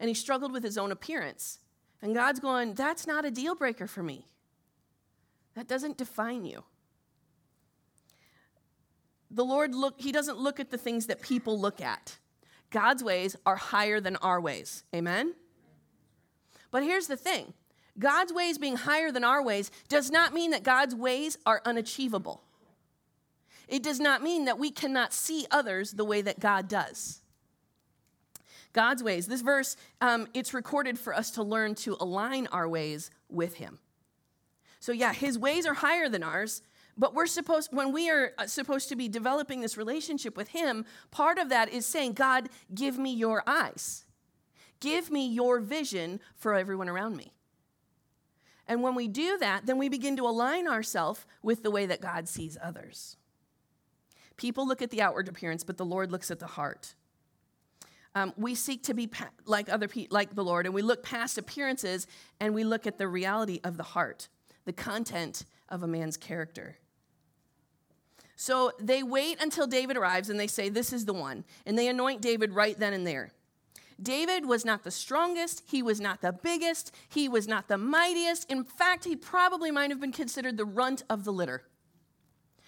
And 0.00 0.08
he 0.08 0.14
struggled 0.14 0.52
with 0.52 0.62
his 0.62 0.78
own 0.78 0.92
appearance. 0.92 1.58
And 2.00 2.14
God's 2.14 2.40
going, 2.40 2.74
that's 2.74 3.06
not 3.06 3.24
a 3.24 3.30
deal 3.30 3.54
breaker 3.54 3.86
for 3.86 4.02
me. 4.02 4.26
That 5.54 5.66
doesn't 5.66 5.98
define 5.98 6.44
you. 6.44 6.64
The 9.30 9.44
Lord 9.44 9.74
look 9.74 10.00
he 10.00 10.12
doesn't 10.12 10.38
look 10.38 10.58
at 10.58 10.70
the 10.70 10.78
things 10.78 11.06
that 11.06 11.20
people 11.20 11.60
look 11.60 11.80
at. 11.80 12.16
God's 12.70 13.02
ways 13.02 13.36
are 13.46 13.56
higher 13.56 14.00
than 14.00 14.16
our 14.16 14.40
ways. 14.40 14.84
Amen. 14.94 15.34
But 16.70 16.82
here's 16.82 17.06
the 17.06 17.16
thing. 17.16 17.54
God's 17.98 18.32
ways 18.32 18.58
being 18.58 18.76
higher 18.76 19.10
than 19.10 19.24
our 19.24 19.42
ways 19.42 19.70
does 19.88 20.10
not 20.10 20.32
mean 20.32 20.52
that 20.52 20.62
God's 20.62 20.94
ways 20.94 21.36
are 21.46 21.62
unachievable. 21.64 22.42
It 23.66 23.82
does 23.82 24.00
not 24.00 24.22
mean 24.22 24.46
that 24.46 24.58
we 24.58 24.70
cannot 24.70 25.12
see 25.12 25.46
others 25.50 25.92
the 25.92 26.04
way 26.04 26.22
that 26.22 26.40
God 26.40 26.68
does. 26.68 27.20
God's 28.72 29.02
ways. 29.02 29.26
This 29.26 29.40
verse, 29.40 29.76
um, 30.00 30.28
it's 30.34 30.54
recorded 30.54 30.98
for 30.98 31.14
us 31.14 31.32
to 31.32 31.42
learn 31.42 31.74
to 31.76 31.96
align 32.00 32.46
our 32.48 32.68
ways 32.68 33.10
with 33.28 33.54
Him. 33.54 33.78
So, 34.80 34.92
yeah, 34.92 35.12
His 35.12 35.38
ways 35.38 35.66
are 35.66 35.74
higher 35.74 36.08
than 36.08 36.22
ours, 36.22 36.62
but 36.98 37.14
we're 37.14 37.26
supposed, 37.26 37.70
when 37.72 37.92
we 37.92 38.10
are 38.10 38.32
uh, 38.38 38.46
supposed 38.46 38.88
to 38.88 38.96
be 38.96 39.08
developing 39.08 39.60
this 39.60 39.76
relationship 39.76 40.36
with 40.36 40.48
Him, 40.48 40.84
part 41.10 41.38
of 41.38 41.48
that 41.48 41.72
is 41.72 41.86
saying, 41.86 42.14
God, 42.14 42.48
give 42.74 42.98
me 42.98 43.14
your 43.14 43.42
eyes. 43.46 44.04
Give 44.80 45.10
me 45.10 45.26
your 45.28 45.60
vision 45.60 46.20
for 46.36 46.54
everyone 46.54 46.88
around 46.88 47.16
me. 47.16 47.32
And 48.66 48.82
when 48.82 48.94
we 48.94 49.08
do 49.08 49.38
that, 49.38 49.64
then 49.64 49.78
we 49.78 49.88
begin 49.88 50.16
to 50.16 50.26
align 50.26 50.68
ourselves 50.68 51.24
with 51.42 51.62
the 51.62 51.70
way 51.70 51.86
that 51.86 52.02
God 52.02 52.28
sees 52.28 52.58
others. 52.62 53.16
People 54.36 54.68
look 54.68 54.82
at 54.82 54.90
the 54.90 55.00
outward 55.00 55.28
appearance, 55.28 55.64
but 55.64 55.78
the 55.78 55.86
Lord 55.86 56.12
looks 56.12 56.30
at 56.30 56.38
the 56.38 56.46
heart. 56.46 56.94
Um, 58.14 58.32
we 58.36 58.54
seek 58.54 58.82
to 58.84 58.94
be 58.94 59.06
pa- 59.06 59.30
like 59.46 59.68
other 59.68 59.88
like 60.10 60.34
the 60.34 60.44
Lord, 60.44 60.66
and 60.66 60.74
we 60.74 60.82
look 60.82 61.02
past 61.02 61.38
appearances 61.38 62.06
and 62.40 62.54
we 62.54 62.64
look 62.64 62.86
at 62.86 62.98
the 62.98 63.08
reality 63.08 63.60
of 63.64 63.76
the 63.76 63.82
heart, 63.82 64.28
the 64.64 64.72
content 64.72 65.44
of 65.68 65.82
a 65.82 65.86
man's 65.86 66.16
character. 66.16 66.76
So 68.40 68.70
they 68.78 69.02
wait 69.02 69.42
until 69.42 69.66
David 69.66 69.96
arrives 69.96 70.30
and 70.30 70.38
they 70.38 70.46
say, 70.46 70.68
This 70.68 70.92
is 70.92 71.04
the 71.04 71.12
one. 71.12 71.44
And 71.66 71.76
they 71.76 71.88
anoint 71.88 72.22
David 72.22 72.52
right 72.52 72.78
then 72.78 72.92
and 72.92 73.04
there. 73.04 73.32
David 74.00 74.46
was 74.46 74.64
not 74.64 74.84
the 74.84 74.92
strongest, 74.92 75.64
he 75.66 75.82
was 75.82 76.00
not 76.00 76.22
the 76.22 76.32
biggest, 76.32 76.94
he 77.08 77.28
was 77.28 77.48
not 77.48 77.66
the 77.66 77.76
mightiest. 77.76 78.48
In 78.48 78.62
fact, 78.62 79.04
he 79.04 79.16
probably 79.16 79.72
might 79.72 79.90
have 79.90 80.00
been 80.00 80.12
considered 80.12 80.56
the 80.56 80.64
runt 80.64 81.02
of 81.10 81.24
the 81.24 81.32
litter. 81.32 81.64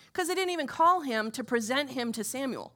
Because 0.06 0.26
they 0.26 0.35
didn't 0.35 0.50
even 0.50 0.66
call 0.66 1.02
him 1.02 1.30
to 1.30 1.44
present 1.44 1.90
him 1.90 2.11
to 2.14 2.24
Samuel. 2.24 2.72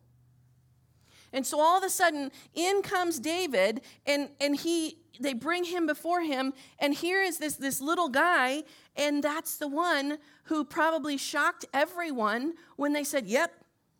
And 1.33 1.44
so 1.44 1.59
all 1.59 1.76
of 1.76 1.83
a 1.83 1.90
sudden, 1.90 2.30
in 2.54 2.83
comes 2.83 3.18
David, 3.18 3.80
and, 4.07 4.28
and 4.40 4.54
he 4.54 4.98
they 5.20 5.33
bring 5.33 5.64
him 5.64 5.87
before 5.87 6.22
him, 6.22 6.52
and 6.78 6.94
here 6.94 7.22
is 7.22 7.38
this, 7.38 7.57
this 7.57 7.80
little 7.80 8.09
guy, 8.09 8.62
and 8.96 9.22
that's 9.22 9.57
the 9.57 9.68
one 9.68 10.18
who 10.44 10.64
probably 10.64 11.16
shocked 11.16 11.64
everyone 11.72 12.54
when 12.76 12.92
they 12.92 13.04
said, 13.04 13.26
Yep, 13.26 13.52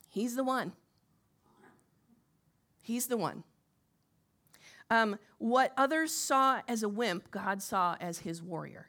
he's 0.09 0.37
the 0.37 0.45
one. 0.45 0.73
He's 2.81 3.07
the 3.07 3.17
one. 3.17 3.45
Um, 4.91 5.19
what 5.39 5.73
others 5.77 6.13
saw 6.13 6.61
as 6.69 6.83
a 6.83 6.89
wimp, 6.89 7.31
God 7.31 7.63
saw 7.63 7.97
as 8.01 8.19
his 8.19 8.43
warrior 8.43 8.89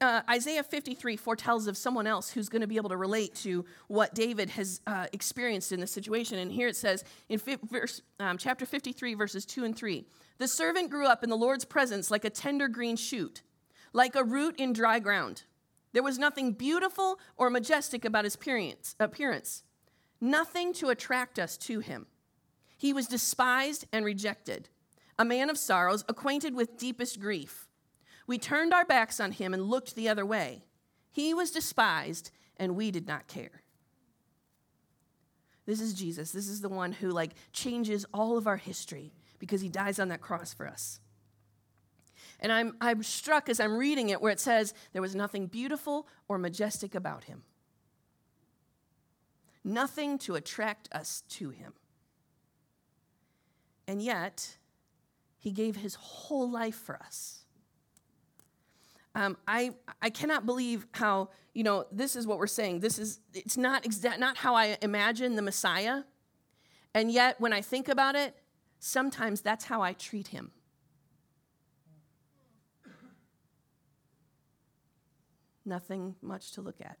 uh, 0.00 0.22
Isaiah 0.30 0.62
53 0.62 1.16
foretells 1.16 1.66
of 1.66 1.76
someone 1.76 2.06
else 2.06 2.30
who's 2.30 2.48
going 2.48 2.60
to 2.60 2.66
be 2.66 2.76
able 2.76 2.88
to 2.90 2.96
relate 2.96 3.34
to 3.36 3.64
what 3.88 4.14
David 4.14 4.50
has 4.50 4.80
uh, 4.86 5.06
experienced 5.12 5.72
in 5.72 5.80
this 5.80 5.90
situation. 5.90 6.38
And 6.38 6.50
here 6.50 6.68
it 6.68 6.76
says 6.76 7.04
in 7.28 7.38
fi- 7.38 7.58
verse, 7.62 8.02
um, 8.20 8.38
chapter 8.38 8.66
53, 8.66 9.14
verses 9.14 9.44
2 9.46 9.64
and 9.64 9.76
3 9.76 10.04
The 10.38 10.48
servant 10.48 10.90
grew 10.90 11.06
up 11.06 11.22
in 11.24 11.30
the 11.30 11.36
Lord's 11.36 11.64
presence 11.64 12.10
like 12.10 12.24
a 12.24 12.30
tender 12.30 12.68
green 12.68 12.96
shoot, 12.96 13.42
like 13.92 14.14
a 14.14 14.24
root 14.24 14.56
in 14.58 14.72
dry 14.72 14.98
ground. 14.98 15.44
There 15.92 16.02
was 16.02 16.18
nothing 16.18 16.52
beautiful 16.52 17.18
or 17.36 17.48
majestic 17.48 18.04
about 18.04 18.24
his 18.24 18.34
appearance, 18.98 19.62
nothing 20.20 20.72
to 20.74 20.90
attract 20.90 21.38
us 21.38 21.56
to 21.58 21.80
him. 21.80 22.06
He 22.76 22.92
was 22.92 23.06
despised 23.06 23.86
and 23.92 24.04
rejected, 24.04 24.68
a 25.18 25.24
man 25.24 25.48
of 25.48 25.56
sorrows, 25.56 26.04
acquainted 26.08 26.54
with 26.54 26.76
deepest 26.76 27.18
grief. 27.20 27.65
We 28.26 28.38
turned 28.38 28.74
our 28.74 28.84
backs 28.84 29.20
on 29.20 29.32
him 29.32 29.54
and 29.54 29.62
looked 29.62 29.94
the 29.94 30.08
other 30.08 30.26
way. 30.26 30.64
He 31.10 31.32
was 31.32 31.50
despised, 31.50 32.30
and 32.56 32.76
we 32.76 32.90
did 32.90 33.06
not 33.06 33.28
care. 33.28 33.62
This 35.66 35.80
is 35.80 35.94
Jesus. 35.94 36.30
This 36.32 36.48
is 36.48 36.60
the 36.60 36.68
one 36.68 36.92
who 36.92 37.10
like 37.10 37.32
changes 37.52 38.06
all 38.14 38.38
of 38.38 38.46
our 38.46 38.56
history 38.56 39.12
because 39.38 39.60
he 39.60 39.68
dies 39.68 39.98
on 39.98 40.08
that 40.08 40.20
cross 40.20 40.54
for 40.54 40.66
us. 40.66 41.00
And 42.38 42.52
I'm, 42.52 42.76
I'm 42.80 43.02
struck 43.02 43.48
as 43.48 43.60
I'm 43.60 43.76
reading 43.76 44.10
it 44.10 44.20
where 44.20 44.32
it 44.32 44.40
says 44.40 44.74
there 44.92 45.02
was 45.02 45.14
nothing 45.14 45.46
beautiful 45.46 46.06
or 46.28 46.38
majestic 46.38 46.94
about 46.94 47.24
him, 47.24 47.42
nothing 49.64 50.18
to 50.18 50.34
attract 50.34 50.88
us 50.92 51.22
to 51.30 51.50
him. 51.50 51.72
And 53.88 54.02
yet, 54.02 54.56
he 55.38 55.50
gave 55.50 55.76
his 55.76 55.94
whole 55.94 56.50
life 56.50 56.74
for 56.74 56.96
us. 56.96 57.45
Um, 59.16 59.38
I, 59.48 59.70
I 60.02 60.10
cannot 60.10 60.44
believe 60.44 60.86
how, 60.92 61.30
you 61.54 61.64
know, 61.64 61.86
this 61.90 62.16
is 62.16 62.26
what 62.26 62.36
we're 62.38 62.46
saying. 62.46 62.80
This 62.80 62.98
is, 62.98 63.20
it's 63.32 63.56
not, 63.56 63.82
exa- 63.84 64.18
not 64.18 64.36
how 64.36 64.54
I 64.54 64.76
imagine 64.82 65.36
the 65.36 65.42
Messiah. 65.42 66.02
And 66.94 67.10
yet, 67.10 67.40
when 67.40 67.50
I 67.54 67.62
think 67.62 67.88
about 67.88 68.14
it, 68.14 68.36
sometimes 68.78 69.40
that's 69.40 69.64
how 69.64 69.80
I 69.80 69.94
treat 69.94 70.28
him. 70.28 70.50
Nothing 75.64 76.16
much 76.20 76.52
to 76.52 76.60
look 76.60 76.82
at, 76.82 76.98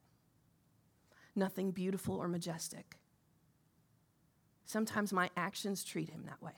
nothing 1.36 1.70
beautiful 1.70 2.16
or 2.16 2.28
majestic. 2.28 2.96
Sometimes 4.64 5.12
my 5.12 5.28
actions 5.36 5.84
treat 5.84 6.08
him 6.08 6.24
that 6.24 6.42
way. 6.42 6.54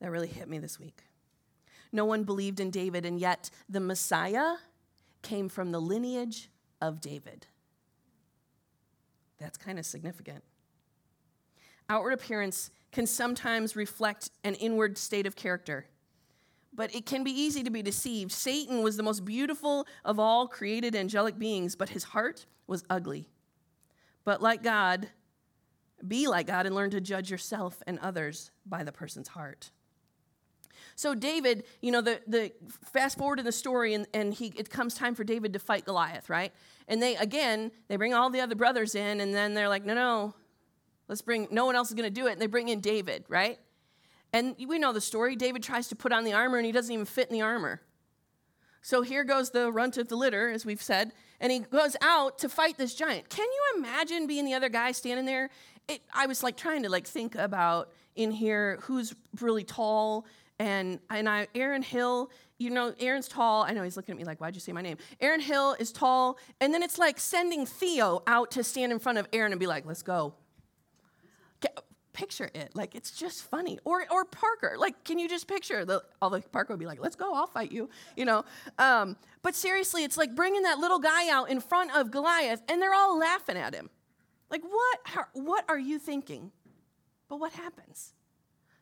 That 0.00 0.10
really 0.10 0.26
hit 0.26 0.48
me 0.48 0.58
this 0.58 0.80
week. 0.80 1.04
No 1.92 2.04
one 2.04 2.24
believed 2.24 2.60
in 2.60 2.70
David, 2.70 3.04
and 3.04 3.18
yet 3.18 3.50
the 3.68 3.80
Messiah 3.80 4.56
came 5.22 5.48
from 5.48 5.72
the 5.72 5.80
lineage 5.80 6.50
of 6.80 7.00
David. 7.00 7.46
That's 9.38 9.58
kind 9.58 9.78
of 9.78 9.86
significant. 9.86 10.44
Outward 11.88 12.12
appearance 12.12 12.70
can 12.92 13.06
sometimes 13.06 13.74
reflect 13.74 14.30
an 14.44 14.54
inward 14.54 14.98
state 14.98 15.26
of 15.26 15.34
character, 15.34 15.86
but 16.72 16.94
it 16.94 17.06
can 17.06 17.24
be 17.24 17.32
easy 17.32 17.62
to 17.62 17.70
be 17.70 17.82
deceived. 17.82 18.30
Satan 18.30 18.82
was 18.82 18.96
the 18.96 19.02
most 19.02 19.24
beautiful 19.24 19.86
of 20.04 20.20
all 20.20 20.46
created 20.46 20.94
angelic 20.94 21.38
beings, 21.38 21.74
but 21.74 21.88
his 21.88 22.04
heart 22.04 22.46
was 22.66 22.84
ugly. 22.88 23.28
But 24.24 24.40
like 24.40 24.62
God, 24.62 25.08
be 26.06 26.28
like 26.28 26.46
God 26.46 26.66
and 26.66 26.74
learn 26.74 26.90
to 26.90 27.00
judge 27.00 27.30
yourself 27.30 27.82
and 27.86 27.98
others 27.98 28.50
by 28.64 28.84
the 28.84 28.92
person's 28.92 29.28
heart. 29.28 29.70
So 31.00 31.14
David, 31.14 31.64
you 31.80 31.92
know, 31.92 32.02
the, 32.02 32.20
the 32.26 32.52
fast 32.92 33.16
forward 33.16 33.38
in 33.38 33.46
the 33.46 33.52
story, 33.52 33.94
and, 33.94 34.06
and 34.12 34.34
he, 34.34 34.52
it 34.54 34.68
comes 34.68 34.92
time 34.92 35.14
for 35.14 35.24
David 35.24 35.54
to 35.54 35.58
fight 35.58 35.86
Goliath, 35.86 36.28
right? 36.28 36.52
And 36.88 37.02
they, 37.02 37.16
again, 37.16 37.70
they 37.88 37.96
bring 37.96 38.12
all 38.12 38.28
the 38.28 38.42
other 38.42 38.54
brothers 38.54 38.94
in, 38.94 39.20
and 39.20 39.34
then 39.34 39.54
they're 39.54 39.70
like, 39.70 39.82
no, 39.82 39.94
no, 39.94 40.34
let's 41.08 41.22
bring, 41.22 41.48
no 41.50 41.64
one 41.64 41.74
else 41.74 41.88
is 41.88 41.96
to 41.96 42.10
do 42.10 42.26
it. 42.26 42.32
And 42.32 42.40
they 42.42 42.46
bring 42.46 42.68
in 42.68 42.80
David, 42.80 43.24
right? 43.28 43.58
And 44.34 44.54
we 44.68 44.78
know 44.78 44.92
the 44.92 45.00
story. 45.00 45.36
David 45.36 45.62
tries 45.62 45.88
to 45.88 45.96
put 45.96 46.12
on 46.12 46.24
the 46.24 46.34
armor, 46.34 46.58
and 46.58 46.66
he 46.66 46.72
doesn't 46.72 46.92
even 46.92 47.06
fit 47.06 47.28
in 47.28 47.32
the 47.32 47.40
armor. 47.40 47.80
So 48.82 49.00
here 49.00 49.24
goes 49.24 49.52
the 49.52 49.72
runt 49.72 49.96
of 49.96 50.08
the 50.08 50.16
litter, 50.16 50.50
as 50.50 50.66
we've 50.66 50.82
said, 50.82 51.12
and 51.40 51.50
he 51.50 51.60
goes 51.60 51.96
out 52.02 52.36
to 52.40 52.50
fight 52.50 52.76
this 52.76 52.94
giant. 52.94 53.30
Can 53.30 53.46
you 53.46 53.78
imagine 53.78 54.26
being 54.26 54.44
the 54.44 54.52
other 54.52 54.68
guy 54.68 54.92
standing 54.92 55.24
there? 55.24 55.48
It, 55.88 56.02
I 56.12 56.26
was 56.26 56.42
like 56.42 56.58
trying 56.58 56.82
to 56.82 56.90
like 56.90 57.06
think 57.06 57.36
about 57.36 57.90
in 58.16 58.30
here 58.30 58.78
who's 58.82 59.14
really 59.40 59.64
tall 59.64 60.26
and 60.60 61.00
and 61.08 61.28
I 61.28 61.48
Aaron 61.54 61.82
Hill, 61.82 62.30
you 62.58 62.70
know, 62.70 62.94
Aaron's 63.00 63.26
tall. 63.26 63.62
I 63.62 63.72
know 63.72 63.82
he's 63.82 63.96
looking 63.96 64.12
at 64.12 64.18
me 64.18 64.24
like, 64.24 64.40
why'd 64.40 64.54
you 64.54 64.60
say 64.60 64.72
my 64.72 64.82
name? 64.82 64.98
Aaron 65.20 65.40
Hill 65.40 65.74
is 65.80 65.90
tall, 65.90 66.38
and 66.60 66.72
then 66.72 66.82
it's 66.82 66.98
like 66.98 67.18
sending 67.18 67.64
Theo 67.66 68.22
out 68.26 68.52
to 68.52 68.62
stand 68.62 68.92
in 68.92 68.98
front 68.98 69.18
of 69.18 69.26
Aaron 69.32 69.52
and 69.52 69.58
be 69.58 69.66
like, 69.66 69.86
let's 69.86 70.02
go. 70.02 70.34
Picture 72.12 72.50
it, 72.54 72.72
like 72.74 72.94
it's 72.94 73.12
just 73.12 73.44
funny. 73.44 73.78
Or 73.84 74.04
or 74.10 74.26
Parker, 74.26 74.74
like, 74.76 75.04
can 75.04 75.18
you 75.18 75.28
just 75.28 75.48
picture 75.48 75.86
the 75.86 76.02
all 76.20 76.28
the 76.28 76.40
Parker 76.40 76.74
would 76.74 76.80
be 76.80 76.84
like, 76.84 77.00
let's 77.00 77.16
go, 77.16 77.32
I'll 77.34 77.46
fight 77.46 77.72
you, 77.72 77.88
you 78.16 78.26
know. 78.26 78.44
Um, 78.78 79.16
but 79.42 79.54
seriously, 79.54 80.04
it's 80.04 80.18
like 80.18 80.34
bringing 80.34 80.62
that 80.62 80.78
little 80.78 80.98
guy 80.98 81.30
out 81.30 81.48
in 81.48 81.60
front 81.60 81.96
of 81.96 82.10
Goliath, 82.10 82.62
and 82.68 82.82
they're 82.82 82.94
all 82.94 83.16
laughing 83.16 83.56
at 83.56 83.74
him. 83.74 83.88
Like, 84.50 84.62
what? 84.62 84.98
How, 85.04 85.24
what 85.32 85.64
are 85.68 85.78
you 85.78 85.98
thinking? 85.98 86.50
But 87.28 87.38
what 87.38 87.52
happens? 87.52 88.12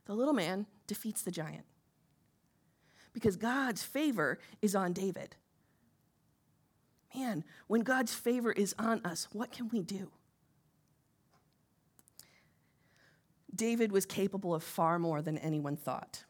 The 0.06 0.14
little 0.14 0.34
man 0.34 0.66
defeats 0.88 1.22
the 1.22 1.30
giant. 1.30 1.64
because 3.12 3.36
God's 3.36 3.82
favor 3.82 4.38
is 4.62 4.74
on 4.74 4.92
David. 4.92 5.36
Man, 7.14 7.42
when 7.66 7.80
God's 7.80 8.14
favor 8.14 8.52
is 8.52 8.74
on 8.78 9.00
us, 9.04 9.26
what 9.32 9.50
can 9.50 9.68
we 9.68 9.82
do? 9.82 10.10
David 13.54 13.90
was 13.90 14.06
capable 14.06 14.54
of 14.54 14.62
far 14.62 14.98
more 14.98 15.20
than 15.20 15.38
anyone 15.38 15.76
thought. 15.76 16.24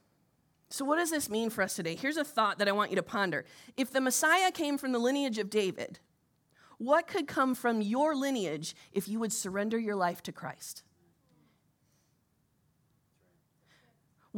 So, 0.71 0.85
what 0.85 0.97
does 0.97 1.11
this 1.11 1.29
mean 1.29 1.51
for 1.51 1.63
us 1.63 1.75
today? 1.75 1.95
Here's 1.95 2.17
a 2.17 2.25
thought 2.25 2.59
that 2.59 2.69
I 2.69 2.73
want 2.73 2.91
you 2.91 2.97
to 2.97 3.03
ponder. 3.03 3.45
If 3.77 3.91
the 3.91 4.01
Messiah 4.01 4.51
came 4.51 4.79
from 4.79 4.93
the 4.93 4.99
lineage 4.99 5.39
of 5.39 5.51
David, 5.51 5.99
what 6.79 7.07
could 7.07 7.27
come 7.27 7.55
from 7.55 7.83
your 7.83 8.15
lineage 8.15 8.75
if 8.93 9.09
you 9.09 9.19
would 9.19 9.33
surrender 9.33 9.79
your 9.79 9.97
life 9.97 10.23
to 10.23 10.33
Christ? 10.33 10.85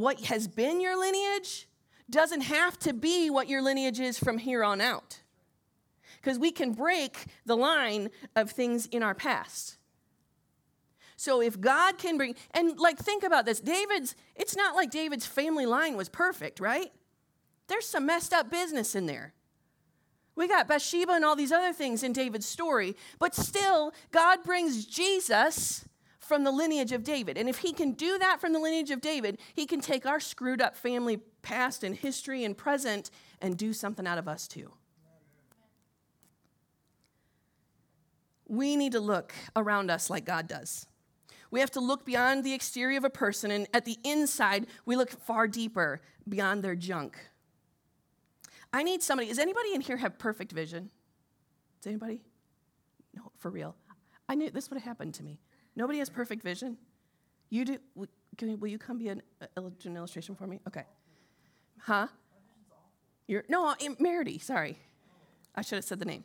What 0.00 0.20
has 0.24 0.48
been 0.48 0.80
your 0.80 0.98
lineage 0.98 1.68
doesn't 2.08 2.40
have 2.40 2.78
to 2.80 2.92
be 2.92 3.30
what 3.30 3.48
your 3.48 3.62
lineage 3.62 4.00
is 4.00 4.18
from 4.18 4.38
here 4.38 4.64
on 4.64 4.80
out. 4.80 5.20
Because 6.16 6.38
we 6.38 6.50
can 6.50 6.72
break 6.72 7.26
the 7.46 7.56
line 7.56 8.10
of 8.34 8.50
things 8.50 8.86
in 8.86 9.02
our 9.02 9.14
past. 9.14 9.76
So 11.16 11.42
if 11.42 11.60
God 11.60 11.98
can 11.98 12.16
bring, 12.16 12.34
and 12.52 12.78
like 12.78 12.98
think 12.98 13.22
about 13.22 13.44
this 13.44 13.60
David's, 13.60 14.16
it's 14.34 14.56
not 14.56 14.74
like 14.74 14.90
David's 14.90 15.26
family 15.26 15.66
line 15.66 15.96
was 15.96 16.08
perfect, 16.08 16.60
right? 16.60 16.90
There's 17.68 17.86
some 17.86 18.06
messed 18.06 18.32
up 18.32 18.50
business 18.50 18.94
in 18.94 19.04
there. 19.04 19.34
We 20.34 20.48
got 20.48 20.66
Bathsheba 20.66 21.12
and 21.12 21.24
all 21.24 21.36
these 21.36 21.52
other 21.52 21.74
things 21.74 22.02
in 22.02 22.14
David's 22.14 22.46
story, 22.46 22.96
but 23.18 23.34
still, 23.34 23.92
God 24.10 24.42
brings 24.44 24.86
Jesus 24.86 25.84
from 26.30 26.44
the 26.44 26.52
lineage 26.52 26.92
of 26.92 27.02
David. 27.02 27.36
And 27.36 27.48
if 27.48 27.58
he 27.58 27.72
can 27.72 27.90
do 27.90 28.16
that 28.18 28.40
from 28.40 28.52
the 28.52 28.60
lineage 28.60 28.92
of 28.92 29.00
David, 29.00 29.40
he 29.52 29.66
can 29.66 29.80
take 29.80 30.06
our 30.06 30.20
screwed 30.20 30.62
up 30.62 30.76
family 30.76 31.16
past 31.42 31.82
and 31.82 31.92
history 31.92 32.44
and 32.44 32.56
present 32.56 33.10
and 33.42 33.56
do 33.56 33.72
something 33.72 34.06
out 34.06 34.16
of 34.16 34.28
us 34.28 34.46
too. 34.46 34.70
We 38.46 38.76
need 38.76 38.92
to 38.92 39.00
look 39.00 39.34
around 39.56 39.90
us 39.90 40.08
like 40.08 40.24
God 40.24 40.46
does. 40.46 40.86
We 41.50 41.58
have 41.58 41.72
to 41.72 41.80
look 41.80 42.06
beyond 42.06 42.44
the 42.44 42.54
exterior 42.54 42.98
of 42.98 43.04
a 43.04 43.10
person, 43.10 43.50
and 43.50 43.66
at 43.74 43.84
the 43.84 43.98
inside, 44.04 44.68
we 44.86 44.94
look 44.94 45.10
far 45.10 45.48
deeper 45.48 46.00
beyond 46.28 46.62
their 46.62 46.76
junk. 46.76 47.18
I 48.72 48.84
need 48.84 49.02
somebody. 49.02 49.30
Does 49.30 49.40
anybody 49.40 49.74
in 49.74 49.80
here 49.80 49.96
have 49.96 50.16
perfect 50.16 50.52
vision? 50.52 50.90
Does 51.80 51.88
anybody? 51.88 52.22
No, 53.16 53.32
for 53.36 53.50
real. 53.50 53.74
I 54.28 54.36
knew 54.36 54.48
this 54.48 54.70
would 54.70 54.76
have 54.76 54.84
happened 54.84 55.14
to 55.14 55.24
me. 55.24 55.40
Nobody 55.76 55.98
has 55.98 56.11
perfect 56.11 56.42
vision. 56.42 56.76
You 57.48 57.64
do. 57.64 57.78
Will 58.38 58.68
you 58.68 58.78
come 58.78 58.98
be 58.98 59.09
an, 59.09 59.22
an 59.56 59.96
illustration 59.96 60.35
for 60.35 60.46
me? 60.46 60.61
Okay. 60.66 60.85
Huh? 61.78 62.06
You're 63.26 63.44
no, 63.48 63.74
Merity. 63.98 64.38
Sorry, 64.38 64.76
I 65.54 65.62
should 65.62 65.76
have 65.76 65.85
said 65.85 65.98
the 65.98 66.04
name. 66.04 66.24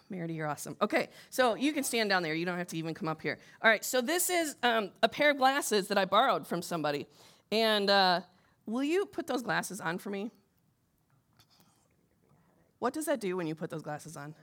Merity, 0.10 0.36
you're 0.36 0.48
awesome. 0.48 0.78
Okay, 0.82 1.10
so 1.30 1.56
you 1.56 1.74
can 1.74 1.84
stand 1.84 2.10
down 2.10 2.22
there. 2.22 2.36
You 2.36 2.46
don't 2.46 2.58
have 2.58 2.68
to 2.68 2.78
even 2.78 2.94
come 2.94 3.08
up 3.08 3.22
here. 3.22 3.40
All 3.64 3.70
right, 3.70 3.84
so 3.84 4.02
this 4.02 4.30
is 4.30 4.56
um, 4.62 4.92
a 5.02 5.10
pair 5.10 5.32
of 5.32 5.38
glasses 5.38 5.88
that 5.88 5.98
I 5.98 6.06
borrowed 6.06 6.46
from 6.46 6.62
somebody. 6.62 7.08
And 7.52 7.90
uh, 7.90 8.22
will 8.66 8.84
you 8.84 9.06
put 9.06 9.28
those 9.28 9.42
glasses 9.42 9.82
on 9.82 9.98
for 9.98 10.10
me? 10.10 10.32
What 12.80 12.94
does 12.94 13.06
that 13.06 13.20
do 13.20 13.38
when 13.38 13.48
you 13.48 13.56
put 13.56 13.70
those 13.70 13.82
glasses 13.82 14.18
on? 14.18 14.36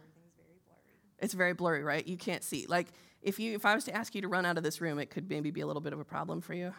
It's 1.19 1.35
very 1.35 1.53
blurry, 1.53 1.83
right? 1.83 2.07
You 2.07 2.17
can't 2.17 2.45
see. 2.45 2.67
Like 2.69 2.89
if 3.23 3.39
you 3.39 3.55
if 3.55 3.65
I 3.65 3.75
was 3.75 3.85
to 3.85 3.95
ask 3.95 4.15
you 4.15 4.23
to 4.23 4.29
run 4.29 4.47
out 4.47 4.57
of 4.57 4.63
this 4.63 4.81
room, 4.81 4.99
it 4.99 5.11
could 5.11 5.29
maybe 5.29 5.51
be 5.51 5.61
a 5.61 5.67
little 5.67 5.83
bit 5.83 5.93
of 5.93 6.01
a 6.01 6.05
problem 6.05 6.41
for 6.41 6.55
you. 6.55 6.73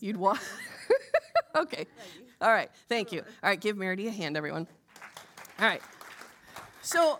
You'd 0.00 0.16
walk. 0.16 0.42
okay. 1.56 1.86
All 2.40 2.52
right. 2.52 2.70
Thank 2.88 3.12
you. 3.12 3.20
All 3.42 3.50
right. 3.50 3.60
Give 3.60 3.76
Merity 3.76 4.08
a 4.08 4.10
hand, 4.10 4.36
everyone. 4.36 4.66
All 5.58 5.66
right. 5.66 5.82
So, 6.82 7.18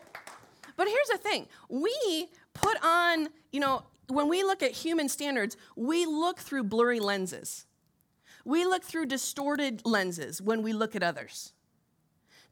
but 0.76 0.86
here's 0.86 1.08
the 1.08 1.18
thing 1.18 1.46
we 1.68 2.28
put 2.54 2.76
on, 2.84 3.28
you 3.50 3.60
know, 3.60 3.82
when 4.08 4.28
we 4.28 4.42
look 4.42 4.62
at 4.62 4.70
human 4.70 5.08
standards, 5.08 5.56
we 5.74 6.06
look 6.06 6.38
through 6.38 6.64
blurry 6.64 7.00
lenses. 7.00 7.66
We 8.44 8.64
look 8.64 8.84
through 8.84 9.06
distorted 9.06 9.82
lenses 9.84 10.40
when 10.40 10.62
we 10.62 10.72
look 10.72 10.94
at 10.94 11.02
others. 11.02 11.52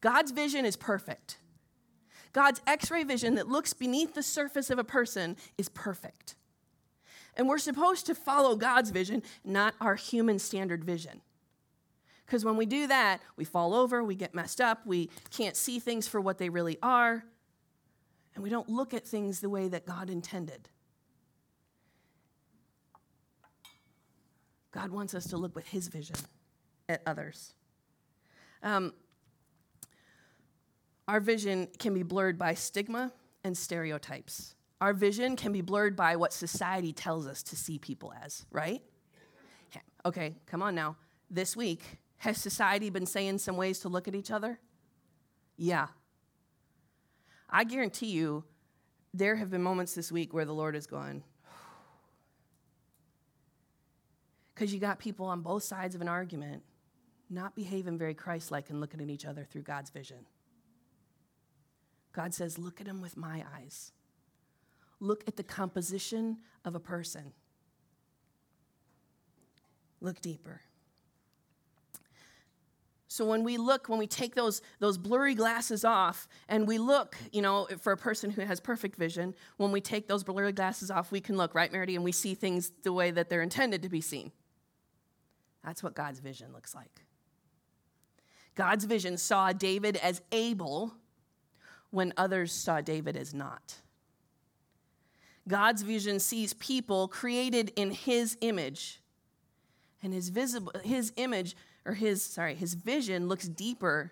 God's 0.01 0.33
vision 0.33 0.64
is 0.64 0.77
perfect. 0.77 1.38
God's 2.35 2.61
x 2.66 2.90
ray 2.90 3.05
vision 3.05 3.37
that 3.37 3.49
looks 3.49 3.73
beneath 3.73 4.12
the 4.12 4.23
surface 4.23 4.68
of 4.68 4.79
a 4.79 4.85
person 4.85 5.37
is 5.57 5.70
perfect. 5.70 6.35
And 7.37 7.49
we're 7.49 7.59
supposed 7.59 8.07
to 8.07 8.14
follow 8.14 8.57
God's 8.57 8.90
vision, 8.90 9.23
not 9.44 9.75
our 9.81 9.94
human 9.94 10.38
standard 10.38 10.85
vision. 10.85 11.23
Because 12.27 12.44
when 12.44 12.57
we 12.57 12.66
do 12.66 12.87
that, 12.88 13.20
we 13.37 13.44
fall 13.44 13.73
over, 13.75 14.03
we 14.03 14.14
get 14.14 14.35
messed 14.35 14.61
up, 14.61 14.85
we 14.85 15.11
can't 15.31 15.57
see 15.57 15.79
things 15.79 16.09
for 16.09 16.20
what 16.20 16.38
they 16.38 16.49
really 16.49 16.79
are, 16.83 17.25
and 18.35 18.42
we 18.42 18.51
don't 18.51 18.68
look 18.68 18.92
at 18.92 19.07
things 19.07 19.40
the 19.40 19.49
way 19.49 19.68
that 19.68 19.87
God 19.87 20.11
intended. 20.11 20.68
God 24.73 24.90
wants 24.90 25.14
us 25.14 25.27
to 25.29 25.37
look 25.37 25.55
with 25.55 25.68
His 25.68 25.87
vision 25.87 26.16
at 26.88 27.01
others. 27.07 27.55
Um, 28.62 28.92
our 31.07 31.21
vision 31.21 31.69
can 31.79 31.95
be 31.95 32.03
blurred 32.03 32.38
by 32.38 32.55
stigma 32.55 33.12
and 33.43 33.57
stereotypes. 33.57 34.55
Our 34.81 34.93
vision 34.93 35.37
can 35.37 35.53
be 35.53 35.61
blurred 35.61 35.97
by 35.97 36.17
what 36.17 36.33
society 36.33 36.93
tells 36.93 37.27
us 37.27 37.43
to 37.45 37.57
see 37.57 37.79
people 37.79 38.12
as, 38.23 38.45
right? 38.51 38.83
Okay, 40.07 40.37
come 40.47 40.62
on 40.62 40.75
now. 40.75 40.97
This 41.31 41.57
week, 41.57 41.83
has 42.19 42.38
society 42.38 42.90
been 42.90 43.07
saying 43.07 43.38
some 43.38 43.57
ways 43.57 43.81
to 43.81 43.88
look 43.88 44.09
at 44.09 44.14
each 44.14 44.31
other? 44.31 44.59
Yeah. 45.57 45.88
I 47.49 47.64
guarantee 47.64 48.09
you, 48.09 48.45
there 49.12 49.37
have 49.37 49.51
been 49.51 49.62
moments 49.62 49.95
this 49.95 50.11
week 50.11 50.35
where 50.35 50.45
the 50.45 50.53
Lord 50.53 50.75
has 50.75 50.87
gone, 50.87 51.23
because 54.55 54.75
you 54.75 54.81
got 54.81 54.99
people 54.99 55.27
on 55.27 55.40
both 55.40 55.62
sides 55.62 55.95
of 55.95 56.01
an 56.01 56.09
argument 56.09 56.62
not 57.31 57.55
behaving 57.55 57.97
very 57.97 58.14
Christ 58.14 58.51
like 58.51 58.71
and 58.71 58.81
looking 58.81 59.01
at 59.01 59.09
each 59.09 59.25
other 59.25 59.45
through 59.45 59.62
God's 59.62 59.90
vision. 59.90 60.27
God 62.14 62.33
says, 62.33 62.59
Look 62.59 62.81
at 62.81 62.87
him 62.87 63.03
with 63.03 63.16
my 63.16 63.44
eyes. 63.57 63.92
Look 65.00 65.24
at 65.27 65.37
the 65.37 65.42
composition 65.42 66.38
of 66.64 66.74
a 66.74 66.81
person. 66.81 67.33
Look 70.00 70.20
deeper. 70.20 70.62
So 73.09 73.24
when 73.24 73.44
we 73.44 73.59
look, 73.59 73.88
when 73.88 73.98
we 73.98 74.09
take 74.09 74.35
those, 74.35 74.61
those 74.81 74.98
blurry 74.98 75.35
glasses 75.35 75.85
off 75.85 76.27
and 76.48 76.66
we 76.66 76.79
look, 76.79 77.16
you 77.33 77.42
know, 77.42 77.68
for 77.81 77.92
a 77.92 77.96
person 77.96 78.31
who 78.31 78.42
has 78.42 78.59
perfect 78.59 78.96
vision, 78.96 79.35
when 79.57 79.70
we 79.70 79.81
take 79.81 80.09
those 80.09 80.24
blurry 80.24 80.53
glasses 80.53 80.90
off, 80.90 81.12
we 81.12 81.20
can 81.20 81.37
look, 81.37 81.55
right, 81.55 81.70
Merity, 81.70 81.94
and 81.94 82.05
we 82.05 82.11
see 82.11 82.35
things 82.35 82.72
the 82.83 82.92
way 82.92 83.12
that 83.12 83.29
they're 83.29 83.42
intended 83.42 83.83
to 83.83 83.88
be 83.88 84.00
seen. 84.00 84.33
That's 85.64 85.81
what 85.83 85.94
God's 85.94 86.18
vision 86.18 86.53
looks 86.53 86.74
like. 86.74 87.05
God's 88.57 88.85
vision 88.85 89.16
saw 89.16 89.53
David 89.53 89.96
as 89.98 90.20
able 90.33 90.94
when 91.95 92.13
others 92.17 92.53
saw 92.53 92.81
David 92.81 93.17
as 93.17 93.33
not. 93.33 93.77
God's 95.47 95.83
vision 95.83 96.19
sees 96.19 96.53
people 96.55 97.07
created 97.07 97.73
in 97.77 97.93
his 97.93 98.37
image. 98.41 99.01
And 100.03 100.13
his 100.13 100.29
visible 100.29 100.73
his 100.83 101.13
image 101.17 101.57
or 101.87 101.95
his, 101.95 102.23
sorry, 102.23 102.57
his 102.57 102.75
vision 102.75 103.29
looks 103.29 103.47
deeper 103.47 104.11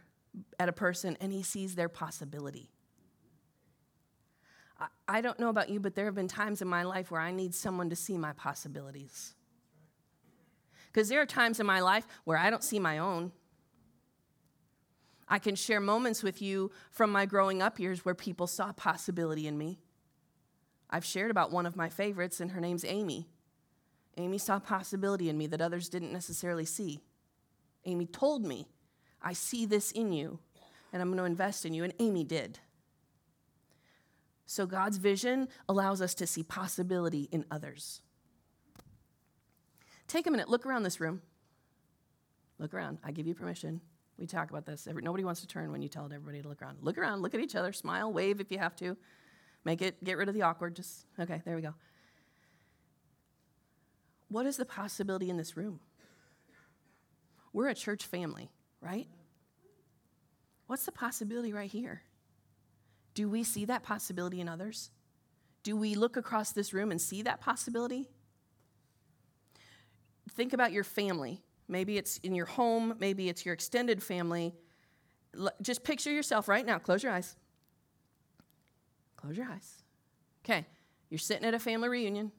at 0.61 0.69
a 0.69 0.73
person 0.73 1.17
and 1.21 1.33
he 1.33 1.43
sees 1.43 1.75
their 1.75 1.89
possibility. 1.89 2.71
I, 4.79 4.87
I 5.09 5.21
don't 5.21 5.41
know 5.41 5.49
about 5.49 5.69
you, 5.69 5.81
but 5.81 5.97
there 5.97 6.05
have 6.05 6.15
been 6.15 6.29
times 6.29 6.63
in 6.63 6.69
my 6.69 6.85
life 6.85 7.11
where 7.11 7.21
I 7.21 7.33
need 7.33 7.53
someone 7.53 7.91
to 7.91 7.97
see 7.97 8.17
my 8.17 8.33
possibilities. 8.33 9.35
Because 10.87 11.09
there 11.09 11.21
are 11.21 11.27
times 11.27 11.59
in 11.59 11.67
my 11.67 11.81
life 11.81 12.07
where 12.25 12.39
I 12.39 12.49
don't 12.49 12.63
see 12.63 12.79
my 12.79 12.99
own. 12.99 13.33
I 15.33 15.39
can 15.39 15.55
share 15.55 15.81
moments 15.81 16.23
with 16.23 16.43
you 16.43 16.71
from 16.91 17.11
my 17.11 17.25
growing 17.25 17.63
up 17.63 17.81
years 17.81 18.05
where 18.05 18.15
people 18.15 18.47
saw 18.47 18.71
possibility 18.71 19.47
in 19.47 19.57
me. 19.57 19.81
I've 20.91 21.07
shared 21.07 21.31
about 21.31 21.51
one 21.51 21.65
of 21.65 21.75
my 21.75 21.89
favorites, 21.89 22.39
and 22.39 22.51
her 22.51 22.61
name's 22.61 22.85
Amy. 22.85 23.31
Amy 24.19 24.37
saw 24.37 24.59
possibility 24.59 25.31
in 25.31 25.39
me 25.39 25.47
that 25.47 25.63
others 25.63 25.89
didn't 25.89 26.13
necessarily 26.13 26.67
see. 26.67 27.01
Amy 27.87 28.05
told 28.05 28.45
me, 28.45 28.69
I 29.23 29.33
see 29.33 29.65
this 29.65 29.91
in 29.91 30.13
you, 30.13 30.39
and 30.93 31.01
I'm 31.01 31.09
going 31.09 31.17
to 31.17 31.25
invest 31.25 31.65
in 31.65 31.73
you. 31.73 31.83
And 31.83 31.95
Amy 31.99 32.25
did. 32.25 32.59
So 34.45 34.67
God's 34.67 34.99
vision 34.99 35.49
allows 35.67 36.03
us 36.03 36.13
to 36.17 36.27
see 36.27 36.43
possibility 36.43 37.31
in 37.33 37.47
others. 37.51 38.03
Take 40.09 40.27
a 40.27 40.31
minute, 40.31 40.51
look 40.51 40.67
around 40.67 40.83
this 40.83 41.01
room. 41.01 41.23
Look 42.59 42.75
around. 42.75 42.99
I 43.03 43.13
give 43.13 43.27
you 43.27 43.35
permission. 43.35 43.81
We 44.23 44.29
talk 44.29 44.51
about 44.51 44.65
this. 44.65 44.87
Nobody 44.87 45.25
wants 45.25 45.41
to 45.41 45.49
turn 45.49 45.73
when 45.73 45.83
you 45.83 45.89
tell 45.89 46.05
everybody 46.05 46.43
to 46.43 46.49
look 46.49 46.63
around. 46.63 46.79
Look 46.81 46.97
around, 46.97 47.23
look 47.23 47.35
at 47.35 47.41
each 47.41 47.57
other, 47.57 47.73
smile, 47.73 48.13
wave 48.13 48.41
if 48.41 48.53
you 48.53 48.59
have 48.59 48.77
to. 48.77 48.97
Make 49.65 49.83
it, 49.83 50.05
get 50.05 50.17
rid 50.17 50.29
of 50.29 50.35
the 50.37 50.43
awkward. 50.43 50.77
Just, 50.77 51.07
okay, 51.19 51.43
there 51.45 51.57
we 51.57 51.63
go. 51.63 51.75
what 54.29 54.47
is 54.47 54.57
the 54.57 54.65
possibility 54.65 55.29
in 55.29 55.39
this 55.39 55.57
room? 55.57 55.81
We're 57.53 57.67
a 57.67 57.75
church 57.75 58.07
family, 58.07 58.53
right? 58.81 59.09
What's 60.69 60.85
the 60.85 60.93
possibility 60.93 61.53
right 61.53 61.69
here? 61.69 62.03
Do 63.15 63.29
we 63.29 63.43
see 63.43 63.65
that 63.65 63.83
possibility 63.83 64.41
in 64.41 64.49
others? 64.49 64.93
Do 65.65 65.77
we 65.77 65.97
look 65.97 66.17
across 66.17 66.53
this 66.53 66.73
room 66.73 66.93
and 66.93 67.01
see 67.01 67.23
that 67.23 67.41
possibility? 67.41 68.09
Think 70.31 70.53
about 70.53 70.71
your 70.71 70.85
family. 70.85 71.43
Maybe 71.69 71.97
it's 71.97 72.19
in 72.19 72.35
your 72.35 72.47
home, 72.47 72.97
maybe 72.99 73.29
it's 73.29 73.47
your 73.47 73.55
extended 73.55 74.03
family. 74.03 74.55
Just 75.63 75.85
picture 75.85 76.11
yourself 76.11 76.49
right 76.49 76.67
now. 76.67 76.79
Close 76.79 77.03
your 77.03 77.13
eyes. 77.13 77.37
Close 79.17 79.37
your 79.37 79.47
eyes. 79.47 79.83
Okay, 80.45 80.67
you're 81.09 81.19
sitting 81.19 81.45
at 81.45 81.55
a 81.55 81.59
family 81.59 81.89
reunion. 81.89 82.33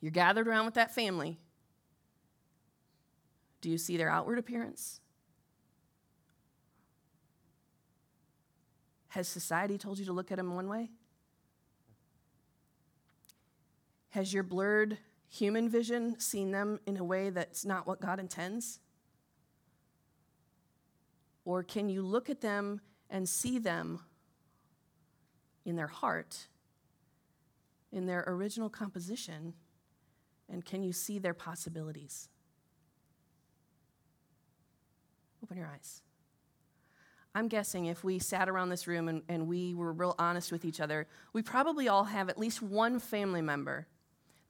You're 0.00 0.10
gathered 0.10 0.48
around 0.48 0.64
with 0.64 0.74
that 0.74 0.94
family. 0.94 1.38
Do 3.60 3.68
you 3.68 3.76
see 3.76 3.98
their 3.98 4.08
outward 4.08 4.38
appearance? 4.38 5.00
Has 9.08 9.28
society 9.28 9.76
told 9.76 9.98
you 9.98 10.06
to 10.06 10.12
look 10.12 10.32
at 10.32 10.38
them 10.38 10.54
one 10.54 10.68
way? 10.68 10.90
Has 14.10 14.32
your 14.32 14.42
blurred 14.42 14.96
human 15.30 15.68
vision 15.68 16.18
seen 16.18 16.50
them 16.50 16.80
in 16.86 16.96
a 16.96 17.04
way 17.04 17.30
that's 17.30 17.64
not 17.64 17.86
what 17.86 18.00
God 18.00 18.18
intends? 18.18 18.80
Or 21.44 21.62
can 21.62 21.88
you 21.88 22.02
look 22.02 22.28
at 22.28 22.40
them 22.40 22.80
and 23.08 23.28
see 23.28 23.58
them 23.58 24.00
in 25.64 25.76
their 25.76 25.86
heart, 25.86 26.48
in 27.92 28.06
their 28.06 28.24
original 28.26 28.68
composition, 28.68 29.54
and 30.48 30.64
can 30.64 30.82
you 30.82 30.92
see 30.92 31.18
their 31.18 31.34
possibilities? 31.34 32.28
Open 35.42 35.56
your 35.56 35.68
eyes. 35.68 36.02
I'm 37.36 37.46
guessing 37.46 37.86
if 37.86 38.02
we 38.02 38.18
sat 38.18 38.48
around 38.48 38.70
this 38.70 38.88
room 38.88 39.08
and, 39.08 39.22
and 39.28 39.46
we 39.46 39.74
were 39.74 39.92
real 39.92 40.16
honest 40.18 40.50
with 40.50 40.64
each 40.64 40.80
other, 40.80 41.06
we 41.32 41.42
probably 41.42 41.86
all 41.88 42.04
have 42.04 42.28
at 42.28 42.36
least 42.36 42.60
one 42.60 42.98
family 42.98 43.40
member 43.40 43.86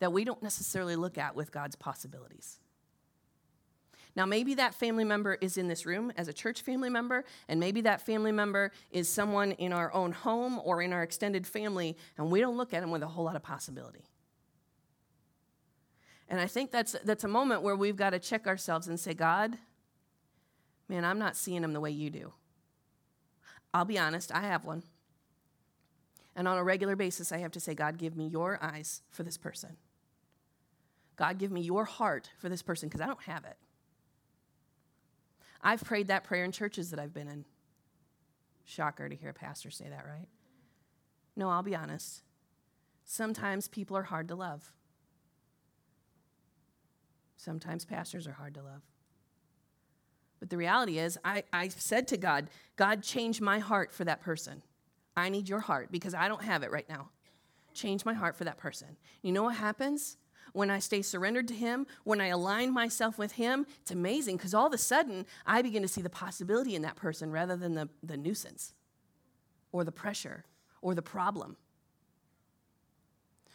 that 0.01 0.13
we 0.13 0.25
don't 0.25 0.43
necessarily 0.43 0.97
look 0.97 1.17
at 1.17 1.37
with 1.37 1.53
God's 1.53 1.77
possibilities. 1.77 2.59
Now, 4.17 4.27
maybe 4.27 4.55
that 4.55 4.75
family 4.75 5.05
member 5.05 5.35
is 5.35 5.57
in 5.57 5.69
this 5.69 5.87
room 5.87 6.13
as 6.17 6.27
a 6.27 6.33
church 6.33 6.63
family 6.63 6.91
member, 6.91 7.25
and 7.49 7.61
maybe 7.61 7.83
that 7.83 8.05
family 8.05 8.33
member 8.33 8.73
is 8.91 9.09
someone 9.09 9.53
in 9.53 9.73
our 9.73 9.93
own 9.95 10.13
home 10.13 10.61
or 10.65 10.83
in 10.83 10.93
our 10.93 11.03
extended 11.03 11.47
family, 11.47 11.97
and 12.19 12.31
we 12.31 12.41
don't 12.41 12.57
look 12.57 12.75
at 12.75 12.81
them 12.81 12.91
with 12.91 13.03
a 13.03 13.07
whole 13.07 13.25
lot 13.25 13.37
of 13.37 13.43
possibility. 13.43 14.05
And 16.29 16.41
I 16.41 16.47
think 16.47 16.71
that's, 16.71 16.97
that's 17.05 17.25
a 17.25 17.29
moment 17.29 17.63
where 17.63 17.77
we've 17.77 17.97
got 17.97 18.11
to 18.11 18.19
check 18.19 18.47
ourselves 18.47 18.89
and 18.89 18.99
say, 18.99 19.15
God, 19.15 19.57
man, 20.89 21.05
I'm 21.05 21.19
not 21.19 21.37
seeing 21.37 21.63
them 21.63 21.73
the 21.73 21.81
way 21.81 21.91
you 21.91 22.11
do. 22.11 22.33
I'll 23.73 23.85
be 23.85 23.99
honest, 23.99 24.33
I 24.35 24.41
have 24.41 24.65
one. 24.65 24.83
And 26.35 26.49
on 26.49 26.59
a 26.59 26.65
regular 26.65 26.97
basis, 26.97 27.33
I 27.33 27.39
have 27.39 27.53
to 27.53 27.61
say, 27.61 27.75
God, 27.75 27.99
give 27.99 28.17
me 28.17 28.27
your 28.27 28.59
eyes 28.63 29.03
for 29.11 29.23
this 29.23 29.37
person. 29.37 29.77
God, 31.21 31.37
give 31.37 31.53
me 31.53 31.61
your 31.61 31.85
heart 31.85 32.31
for 32.39 32.49
this 32.49 32.63
person 32.63 32.89
because 32.89 33.03
I 33.03 33.07
don't 33.07 33.23
have 33.25 33.45
it. 33.45 33.59
I've 35.61 35.85
prayed 35.85 36.09
that 36.09 36.25
prayer 36.25 36.47
in 36.47 36.51
churches 36.51 36.89
that 36.91 36.99
I've 36.99 37.13
been 37.13 37.29
in. 37.29 37.45
Shocker 38.65 39.07
to 39.07 39.15
hear 39.15 39.29
a 39.29 39.35
pastor 39.35 39.71
say 39.71 39.85
that, 39.91 40.07
right? 40.07 40.29
No, 41.37 41.51
I'll 41.51 41.63
be 41.63 41.77
honest. 41.77 42.23
Sometimes 43.05 43.69
people 43.69 43.99
are 43.99 44.05
hard 44.05 44.29
to 44.29 44.35
love. 44.35 44.73
Sometimes 47.37 47.85
pastors 47.85 48.27
are 48.27 48.33
hard 48.33 48.55
to 48.55 48.63
love. 48.63 48.81
But 50.39 50.49
the 50.49 50.57
reality 50.57 50.99
is, 50.99 51.19
I, 51.23 51.43
I 51.53 51.69
said 51.69 52.09
to 52.09 52.17
God, 52.17 52.49
God, 52.77 53.03
change 53.03 53.43
my 53.43 53.59
heart 53.59 53.93
for 53.93 54.05
that 54.05 54.23
person. 54.23 54.63
I 55.19 55.29
need 55.29 55.51
your 55.51 55.61
heart 55.61 55.93
because 55.93 56.15
I 56.15 56.29
don't 56.29 56.45
have 56.45 56.63
it 56.63 56.71
right 56.71 56.89
now. 56.89 57.11
Change 57.75 58.07
my 58.07 58.15
heart 58.15 58.37
for 58.37 58.45
that 58.45 58.57
person. 58.57 58.97
You 59.21 59.33
know 59.33 59.43
what 59.43 59.57
happens? 59.57 60.17
When 60.53 60.71
I 60.71 60.79
stay 60.79 61.03
surrendered 61.03 61.49
to 61.49 61.55
Him, 61.55 61.87
when 62.05 62.21
I 62.21 62.29
align 62.29 62.73
myself 62.73 63.19
with 63.19 63.33
Him, 63.33 63.67
it's 63.83 63.91
amazing 63.91 64.37
because 64.37 64.55
all 64.55 64.67
of 64.67 64.73
a 64.73 64.79
sudden 64.79 65.27
I 65.47 65.63
begin 65.63 65.83
to 65.83 65.89
see 65.89 66.03
the 66.03 66.11
possibility 66.11 66.75
in 66.75 66.83
that 66.83 66.97
person 66.97 67.31
rather 67.31 67.57
than 67.57 67.75
the, 67.75 67.89
the 68.03 68.17
nuisance 68.17 68.75
or 69.73 69.85
the 69.85 69.93
pressure 69.93 70.45
or 70.83 70.95
the 70.95 71.03
problem. 71.03 71.57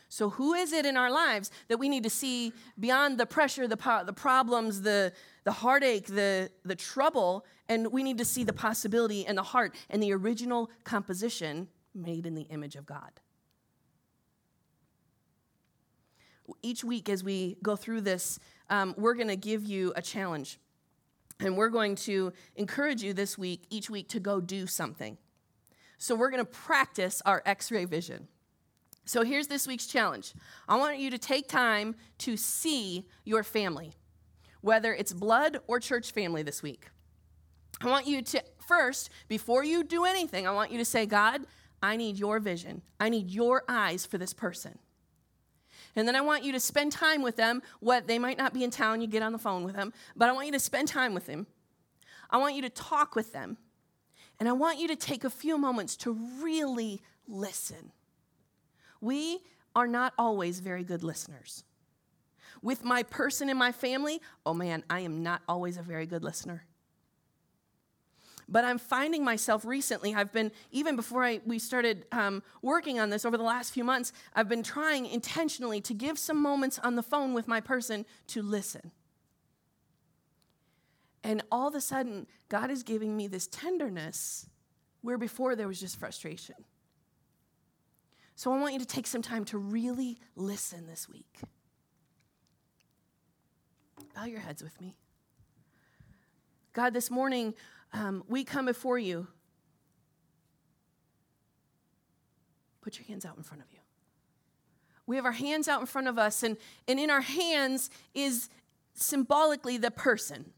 So, 0.08 0.30
who 0.30 0.54
is 0.54 0.72
it 0.72 0.86
in 0.86 0.96
our 0.96 1.12
lives 1.12 1.52
that 1.68 1.78
we 1.78 1.90
need 1.90 2.04
to 2.04 2.10
see 2.10 2.54
beyond 2.80 3.18
the 3.18 3.26
pressure, 3.26 3.68
the, 3.68 4.04
the 4.06 4.14
problems, 4.14 4.82
the, 4.82 5.12
the 5.44 5.52
heartache, 5.52 6.06
the, 6.06 6.52
the 6.64 6.76
trouble, 6.76 7.46
and 7.68 7.92
we 7.92 8.02
need 8.02 8.18
to 8.20 8.26
see 8.26 8.44
the 8.44 8.54
possibility 8.54 9.26
and 9.26 9.38
the 9.38 9.44
heart 9.44 9.76
and 9.90 10.02
the 10.02 10.14
original 10.14 10.70
composition 10.84 11.68
made 11.94 12.26
in 12.26 12.36
the 12.36 12.44
image 12.44 12.76
of 12.76 12.86
God? 12.86 13.12
Each 16.62 16.84
week 16.84 17.10
as 17.10 17.24
we 17.24 17.58
go 17.64 17.76
through 17.76 18.02
this, 18.02 18.40
um, 18.70 18.94
we're 18.98 19.14
going 19.14 19.28
to 19.28 19.36
give 19.36 19.64
you 19.64 19.94
a 19.96 20.02
challenge. 20.02 20.60
And 21.40 21.58
we're 21.58 21.70
going 21.70 21.96
to 21.96 22.32
encourage 22.56 23.04
you 23.04 23.14
this 23.14 23.38
week, 23.38 23.66
each 23.70 23.90
week, 23.90 24.10
to 24.10 24.20
go 24.20 24.40
do 24.40 24.68
something. 24.68 25.18
So 25.98 26.16
we're 26.16 26.30
going 26.30 26.44
to 26.44 26.50
practice 26.50 27.22
our 27.26 27.42
x 27.46 27.72
ray 27.72 27.86
vision. 27.86 28.28
So 29.06 29.24
here's 29.24 29.48
this 29.48 29.68
week's 29.68 29.86
challenge 29.86 30.34
I 30.68 30.78
want 30.78 30.98
you 30.98 31.12
to 31.12 31.18
take 31.18 31.48
time 31.48 31.96
to 32.20 32.38
see 32.38 33.06
your 33.24 33.44
family, 33.44 33.94
whether 34.62 34.94
it's 34.94 35.14
blood 35.14 35.60
or 35.68 35.80
church 35.80 36.12
family 36.12 36.44
this 36.44 36.64
week. 36.64 36.90
I 37.82 37.88
want 37.88 38.08
you 38.08 38.22
to 38.22 38.44
first, 38.66 39.10
before 39.28 39.64
you 39.64 39.84
do 39.84 40.06
anything, 40.06 40.48
I 40.48 40.52
want 40.52 40.72
you 40.72 40.78
to 40.78 40.86
say, 40.86 41.06
God, 41.06 41.42
I 41.84 41.98
need 41.98 42.18
your 42.18 42.40
vision. 42.40 42.82
I 43.00 43.10
need 43.10 43.30
your 43.30 43.64
eyes 43.68 44.06
for 44.06 44.18
this 44.18 44.34
person. 44.34 44.80
And 45.96 46.08
then 46.08 46.16
I 46.16 46.22
want 46.22 46.44
you 46.44 46.52
to 46.52 46.60
spend 46.60 46.92
time 46.92 47.22
with 47.22 47.36
them. 47.38 47.62
What 47.80 48.08
they 48.08 48.20
might 48.20 48.38
not 48.38 48.54
be 48.54 48.64
in 48.64 48.72
town, 48.72 49.02
you 49.02 49.08
get 49.08 49.24
on 49.24 49.32
the 49.32 49.40
phone 49.40 49.64
with 49.64 49.76
them, 49.76 49.94
but 50.16 50.30
I 50.30 50.34
want 50.34 50.48
you 50.48 50.52
to 50.54 50.60
spend 50.60 50.88
time 50.88 51.14
with 51.14 51.26
them. 51.26 51.48
I 52.30 52.38
want 52.38 52.56
you 52.56 52.62
to 52.64 52.70
talk 52.70 53.16
with 53.16 53.32
them. 53.34 53.58
And 54.40 54.50
I 54.50 54.52
want 54.52 54.80
you 54.80 54.88
to 54.90 54.96
take 54.96 55.24
a 55.24 55.30
few 55.30 55.58
moments 55.58 55.96
to 55.98 56.12
really 56.42 57.02
listen. 57.28 57.92
We 59.00 59.40
are 59.76 59.88
not 59.88 60.14
always 60.18 60.60
very 60.60 60.84
good 60.84 61.04
listeners. 61.04 61.64
With 62.62 62.84
my 62.84 63.04
person 63.04 63.50
in 63.50 63.58
my 63.58 63.72
family, 63.72 64.22
oh 64.46 64.54
man, 64.54 64.84
I 64.90 65.02
am 65.02 65.24
not 65.24 65.42
always 65.48 65.78
a 65.78 65.82
very 65.82 66.06
good 66.06 66.24
listener. 66.24 66.66
But 68.48 68.64
I'm 68.64 68.78
finding 68.78 69.24
myself 69.24 69.66
recently, 69.66 70.14
I've 70.14 70.32
been, 70.32 70.52
even 70.72 70.96
before 70.96 71.24
I, 71.24 71.42
we 71.46 71.58
started 71.58 72.06
um, 72.12 72.44
working 72.62 73.00
on 73.00 73.10
this 73.10 73.26
over 73.26 73.38
the 73.38 73.44
last 73.44 73.74
few 73.74 73.84
months, 73.84 74.14
I've 74.36 74.48
been 74.48 74.62
trying 74.62 75.08
intentionally 75.08 75.82
to 75.82 75.94
give 75.94 76.20
some 76.20 76.42
moments 76.42 76.78
on 76.80 76.96
the 76.96 77.04
phone 77.04 77.34
with 77.34 77.48
my 77.48 77.60
person 77.60 78.06
to 78.28 78.44
listen. 78.44 78.92
And 81.24 81.42
all 81.52 81.68
of 81.68 81.74
a 81.74 81.82
sudden, 81.82 82.28
God 82.50 82.70
is 82.70 82.84
giving 82.84 83.18
me 83.18 83.28
this 83.28 83.48
tenderness 83.48 84.48
where 85.02 85.18
before 85.18 85.56
there 85.56 85.68
was 85.68 85.80
just 85.80 85.98
frustration. 85.98 86.56
So 88.36 88.54
I 88.54 88.60
want 88.60 88.74
you 88.74 88.80
to 88.80 88.86
take 88.86 89.08
some 89.08 89.24
time 89.24 89.44
to 89.46 89.58
really 89.58 90.18
listen 90.36 90.86
this 90.86 91.10
week. 91.10 91.40
Bow 94.14 94.26
your 94.26 94.40
heads 94.40 94.62
with 94.62 94.80
me. 94.80 94.96
God, 96.74 96.94
this 96.94 97.10
morning, 97.10 97.54
um, 97.96 98.24
we 98.28 98.44
come 98.44 98.66
before 98.66 99.00
you. 99.00 99.28
Put 102.82 103.00
your 103.00 103.06
hands 103.08 103.26
out 103.26 103.38
in 103.38 103.44
front 103.44 103.64
of 103.64 103.72
you. 103.72 103.80
We 105.08 105.16
have 105.16 105.26
our 105.26 105.32
hands 105.32 105.68
out 105.68 105.80
in 105.80 105.88
front 105.88 106.08
of 106.08 106.18
us, 106.20 106.44
and, 106.44 106.58
and 106.88 107.00
in 107.00 107.10
our 107.10 107.22
hands 107.22 107.90
is 108.14 108.50
symbolically 108.94 109.78
the 109.78 109.92
person. 109.92 110.52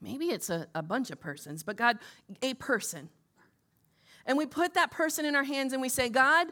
Maybe 0.00 0.26
it's 0.26 0.48
a, 0.48 0.68
a 0.74 0.82
bunch 0.82 1.10
of 1.10 1.20
persons, 1.20 1.62
but 1.62 1.76
God, 1.76 1.98
a 2.42 2.54
person. 2.54 3.10
And 4.26 4.38
we 4.38 4.46
put 4.46 4.74
that 4.74 4.90
person 4.90 5.26
in 5.26 5.34
our 5.34 5.44
hands 5.44 5.72
and 5.72 5.82
we 5.82 5.88
say, 5.88 6.08
God, 6.08 6.48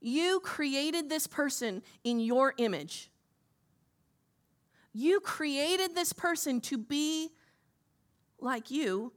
you 0.00 0.40
created 0.40 1.08
this 1.08 1.26
person 1.26 1.82
in 2.04 2.20
your 2.20 2.52
image. 2.58 3.10
You 4.92 5.20
created 5.20 5.94
this 5.94 6.12
person 6.12 6.60
to 6.62 6.78
be 6.78 7.30
like 8.38 8.70
you, 8.70 9.12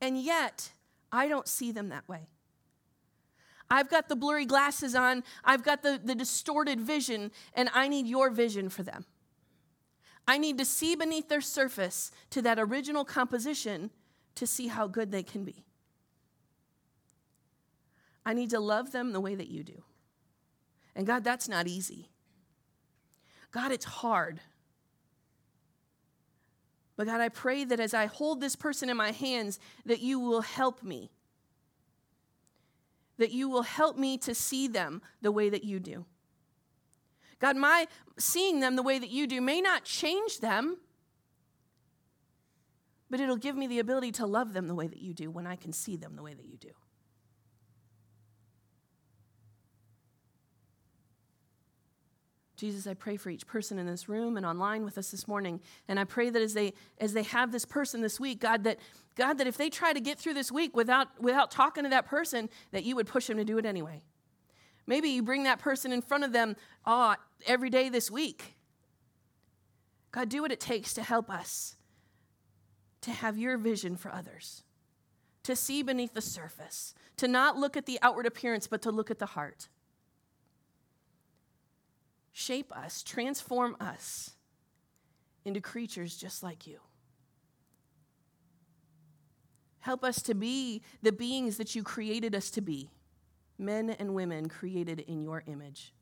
and 0.00 0.20
yet 0.20 0.72
I 1.12 1.28
don't 1.28 1.48
see 1.48 1.72
them 1.72 1.88
that 1.90 2.08
way. 2.08 2.28
I've 3.68 3.90
got 3.90 4.08
the 4.08 4.16
blurry 4.16 4.46
glasses 4.46 4.94
on, 4.94 5.24
I've 5.44 5.64
got 5.64 5.82
the, 5.82 6.00
the 6.02 6.14
distorted 6.14 6.80
vision, 6.80 7.32
and 7.54 7.68
I 7.74 7.88
need 7.88 8.06
your 8.06 8.30
vision 8.30 8.68
for 8.68 8.82
them. 8.82 9.04
I 10.28 10.38
need 10.38 10.58
to 10.58 10.64
see 10.64 10.96
beneath 10.96 11.28
their 11.28 11.40
surface 11.40 12.10
to 12.30 12.42
that 12.42 12.58
original 12.58 13.04
composition 13.04 13.90
to 14.36 14.46
see 14.46 14.68
how 14.68 14.86
good 14.86 15.10
they 15.10 15.22
can 15.22 15.44
be. 15.44 15.64
I 18.24 18.34
need 18.34 18.50
to 18.50 18.60
love 18.60 18.90
them 18.92 19.12
the 19.12 19.20
way 19.20 19.34
that 19.34 19.48
you 19.48 19.62
do. 19.62 19.82
And 20.96 21.06
God, 21.06 21.22
that's 21.22 21.48
not 21.48 21.68
easy. 21.68 22.10
God, 23.52 23.70
it's 23.70 23.84
hard. 23.84 24.40
But 26.96 27.06
God, 27.06 27.20
I 27.20 27.28
pray 27.28 27.64
that 27.64 27.78
as 27.78 27.92
I 27.92 28.06
hold 28.06 28.40
this 28.40 28.56
person 28.56 28.88
in 28.88 28.96
my 28.96 29.12
hands, 29.12 29.60
that 29.84 30.00
you 30.00 30.18
will 30.18 30.40
help 30.40 30.82
me. 30.82 31.10
That 33.18 33.32
you 33.32 33.48
will 33.48 33.62
help 33.62 33.96
me 33.96 34.18
to 34.18 34.34
see 34.34 34.66
them 34.66 35.02
the 35.20 35.32
way 35.32 35.50
that 35.50 35.64
you 35.64 35.78
do. 35.78 36.06
God, 37.38 37.56
my 37.56 37.86
seeing 38.18 38.60
them 38.60 38.76
the 38.76 38.82
way 38.82 38.98
that 38.98 39.10
you 39.10 39.26
do 39.26 39.42
may 39.42 39.60
not 39.60 39.84
change 39.84 40.40
them, 40.40 40.78
but 43.10 43.20
it'll 43.20 43.36
give 43.36 43.56
me 43.56 43.66
the 43.66 43.78
ability 43.78 44.12
to 44.12 44.26
love 44.26 44.54
them 44.54 44.66
the 44.66 44.74
way 44.74 44.86
that 44.86 45.00
you 45.00 45.12
do 45.12 45.30
when 45.30 45.46
I 45.46 45.56
can 45.56 45.72
see 45.72 45.96
them 45.96 46.16
the 46.16 46.22
way 46.22 46.32
that 46.32 46.46
you 46.46 46.56
do. 46.56 46.70
Jesus, 52.56 52.86
I 52.86 52.94
pray 52.94 53.18
for 53.18 53.28
each 53.28 53.46
person 53.46 53.78
in 53.78 53.86
this 53.86 54.08
room 54.08 54.38
and 54.38 54.46
online 54.46 54.84
with 54.84 54.96
us 54.96 55.10
this 55.10 55.28
morning. 55.28 55.60
And 55.88 56.00
I 56.00 56.04
pray 56.04 56.30
that 56.30 56.40
as 56.40 56.54
they 56.54 56.72
as 56.98 57.12
they 57.12 57.22
have 57.24 57.52
this 57.52 57.66
person 57.66 58.00
this 58.00 58.18
week, 58.18 58.40
God, 58.40 58.64
that 58.64 58.78
God, 59.14 59.38
that 59.38 59.46
if 59.46 59.58
they 59.58 59.68
try 59.68 59.92
to 59.92 60.00
get 60.00 60.18
through 60.18 60.34
this 60.34 60.50
week 60.50 60.74
without 60.74 61.08
without 61.20 61.50
talking 61.50 61.84
to 61.84 61.90
that 61.90 62.06
person, 62.06 62.48
that 62.72 62.84
you 62.84 62.96
would 62.96 63.06
push 63.06 63.26
them 63.26 63.36
to 63.36 63.44
do 63.44 63.58
it 63.58 63.66
anyway. 63.66 64.02
Maybe 64.86 65.10
you 65.10 65.22
bring 65.22 65.42
that 65.42 65.58
person 65.58 65.92
in 65.92 66.00
front 66.00 66.24
of 66.24 66.32
them 66.32 66.56
oh, 66.86 67.16
every 67.46 67.70
day 67.70 67.88
this 67.90 68.10
week. 68.10 68.56
God, 70.12 70.30
do 70.30 70.40
what 70.40 70.52
it 70.52 70.60
takes 70.60 70.94
to 70.94 71.02
help 71.02 71.28
us 71.28 71.76
to 73.02 73.10
have 73.10 73.36
your 73.36 73.58
vision 73.58 73.96
for 73.96 74.12
others, 74.12 74.64
to 75.42 75.54
see 75.54 75.82
beneath 75.82 76.14
the 76.14 76.22
surface, 76.22 76.94
to 77.18 77.28
not 77.28 77.56
look 77.56 77.76
at 77.76 77.86
the 77.86 77.98
outward 78.00 78.26
appearance, 78.26 78.66
but 78.66 78.80
to 78.82 78.90
look 78.90 79.10
at 79.10 79.18
the 79.18 79.26
heart 79.26 79.68
shape 82.38 82.70
us, 82.76 83.02
transform 83.02 83.74
us 83.80 84.32
into 85.46 85.58
creatures 85.58 86.18
just 86.18 86.42
like 86.42 86.66
you. 86.66 86.78
Help 89.78 90.04
us 90.04 90.20
to 90.20 90.34
be 90.34 90.82
the 91.00 91.12
beings 91.12 91.56
that 91.56 91.74
you 91.74 91.82
created 91.82 92.34
us 92.34 92.50
to 92.50 92.60
be 92.60 92.90
men 93.58 93.88
and 93.88 94.14
women 94.14 94.50
created 94.50 95.00
in 95.00 95.22
your 95.22 95.44
image. 95.46 95.94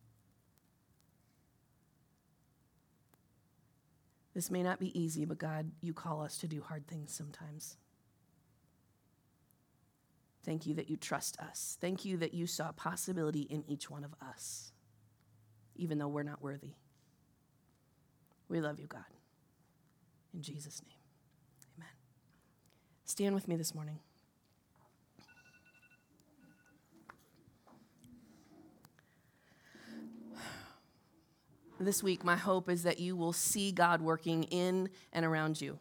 This 4.35 4.51
may 4.51 4.65
not 4.65 4.81
be 4.81 4.99
easy, 5.01 5.25
but 5.25 5.39
God, 5.39 5.71
you 5.81 5.93
call 5.93 6.21
us 6.21 6.39
to 6.39 6.49
do 6.49 6.63
hard 6.63 6.89
things 6.89 7.15
sometimes. 7.15 7.77
Thank 10.45 10.67
you 10.67 10.75
that 10.75 10.91
you 10.91 10.97
trust 10.97 11.39
us. 11.39 11.79
Thank 11.81 12.05
you 12.05 12.17
that 12.17 12.35
you 12.35 12.49
saw 12.49 12.73
possibility 12.73 13.43
in 13.43 13.63
each 13.69 13.89
one 13.89 14.03
of 14.03 14.17
us 14.21 14.73
even 15.77 15.99
though 15.99 16.09
we're 16.09 16.23
not 16.23 16.43
worthy. 16.43 16.75
We 18.49 18.61
love 18.61 18.79
you, 18.79 18.87
God. 18.87 19.05
In 20.33 20.43
Jesus' 20.43 20.83
name, 20.87 20.99
amen. 21.77 21.93
Stand 23.05 23.35
with 23.35 23.49
me 23.49 23.57
this 23.57 23.75
morning. 23.75 23.99
This 31.81 32.03
week, 32.03 32.25
my 32.25 32.37
hope 32.37 32.71
is 32.71 32.85
that 32.85 33.01
you 33.01 33.17
will 33.17 33.33
see 33.33 33.73
God 33.73 34.01
working 34.01 34.45
in 34.45 34.89
and 35.13 35.25
around 35.25 35.61
you. 35.61 35.79